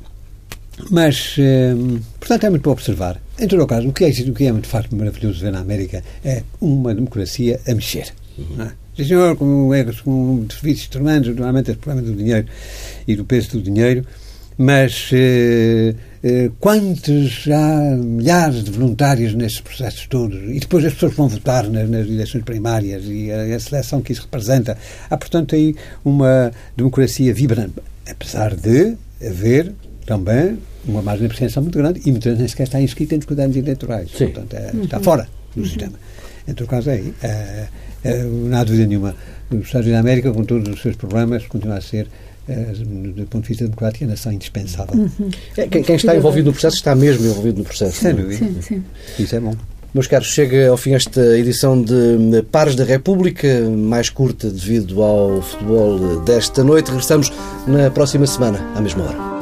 mas, 0.90 1.36
eh, 1.38 1.74
portanto, 2.20 2.46
é 2.46 2.50
muito 2.50 2.64
para 2.64 2.72
observar. 2.72 3.22
Em 3.38 3.48
todo 3.48 3.64
o 3.64 3.68
caso, 3.68 3.88
o 3.88 3.94
que 3.94 4.06
é, 4.06 4.10
o 4.10 4.34
que 4.34 4.46
é 4.46 4.52
muito 4.52 4.68
fácil, 4.68 4.96
maravilhoso 4.98 5.40
ver 5.40 5.52
na 5.52 5.60
América 5.60 6.04
é 6.24 6.44
uma 6.62 6.94
democracia 6.96 7.60
a 7.68 7.76
mexer. 7.76 8.14
não 8.58 8.66
é? 8.66 8.72
Sim, 8.96 9.04
senhor, 9.06 9.36
com 9.36 9.74
erros, 9.74 10.02
com 10.02 10.46
serviços 10.50 10.88
tremendos, 10.88 11.30
normalmente 11.30 11.72
é 11.72 11.74
o 11.74 11.78
problema 11.78 12.06
do 12.06 12.16
dinheiro 12.16 12.48
e 13.08 13.16
do 13.16 13.24
peso 13.24 13.52
do 13.52 13.62
dinheiro, 13.62 14.06
mas 14.58 15.10
eh, 15.14 15.94
quantos 16.60 17.48
há 17.48 17.96
milhares 17.96 18.64
de 18.64 18.72
voluntários 18.72 19.34
nesses 19.34 19.62
processos 19.62 20.06
todos 20.08 20.38
e 20.50 20.60
depois 20.60 20.84
as 20.84 20.94
pessoas 20.94 21.14
vão 21.14 21.28
votar 21.30 21.70
nas, 21.70 21.90
nas 21.90 22.08
eleições 22.08 22.44
primárias 22.44 23.04
e 23.06 23.32
a, 23.32 23.56
a 23.56 23.60
seleção 23.60 24.02
que 24.02 24.12
isso 24.12 24.24
representa. 24.24 24.78
Há, 25.10 25.18
portanto, 25.18 25.56
aí 25.56 25.76
uma 26.04 26.52
democracia 26.76 27.34
vibrante, 27.34 27.76
apesar 28.10 28.56
de 28.56 28.96
haver 29.26 29.74
também 30.06 30.58
uma 30.86 31.02
margem 31.02 31.28
de 31.28 31.34
presença 31.34 31.62
muito 31.62 31.78
grande 31.78 32.02
e 32.06 32.12
muitas 32.12 32.26
vezes 32.26 32.40
nem 32.40 32.48
sequer 32.48 32.64
está 32.64 32.82
inscrita 32.82 33.16
nos 33.16 33.26
cadernos 33.26 33.56
eleitorais. 33.56 34.10
Sim. 34.12 34.30
Portanto, 34.30 34.54
é- 34.56 34.72
está 34.84 35.00
fora 35.00 35.28
do 35.56 35.66
sistema. 35.66 35.94
Em 36.48 36.54
todo 36.54 36.68
caso, 36.68 36.90
é 36.90 36.94
aí. 36.94 37.14
É, 37.22 37.68
é, 38.04 38.24
não 38.24 38.58
há 38.58 38.64
dúvida 38.64 38.88
nenhuma. 38.88 39.16
Os 39.52 39.60
Estados 39.60 39.88
Unidos 39.88 39.94
da 39.94 40.00
América, 40.00 40.32
com 40.32 40.44
todos 40.44 40.68
os 40.74 40.82
seus 40.82 40.96
problemas, 40.96 41.46
continua 41.48 41.78
a 41.78 41.82
ser, 41.82 42.08
do 43.16 43.26
ponto 43.26 43.44
de 43.44 43.50
vista 43.50 43.64
democrático, 43.64 44.06
a 44.06 44.08
nação 44.08 44.32
indispensável. 44.32 45.10
É, 45.58 45.68
Quem, 45.68 45.84
quem 45.84 45.96
está 45.96 46.16
envolvido 46.16 46.48
no 46.48 46.54
processo 46.54 46.78
está 46.78 46.96
mesmo 46.96 47.26
envolvido 47.26 47.60
no 47.60 47.64
processo. 47.64 48.00
Sem 48.02 48.16
dúvida. 48.16 48.46
Sim, 48.46 48.62
sim. 48.62 48.84
Isso 49.18 49.36
é 49.36 49.40
bom. 49.40 49.56
Meus 49.94 50.06
caros, 50.06 50.28
chega 50.28 50.70
ao 50.70 50.78
fim 50.78 50.94
esta 50.94 51.38
edição 51.38 51.82
de 51.82 52.44
Pares 52.52 52.76
da 52.76 52.84
República, 52.84 53.48
mais 53.70 54.10
curta 54.10 54.50
devido 54.50 55.02
ao 55.02 55.42
futebol 55.42 56.20
desta 56.22 56.64
noite. 56.64 56.90
Regressamos 56.92 57.34
na 57.68 57.90
próxima 57.90 58.28
semana, 58.28 58.60
à 58.76 58.82
mesma 58.82 59.06
hora. 59.06 59.39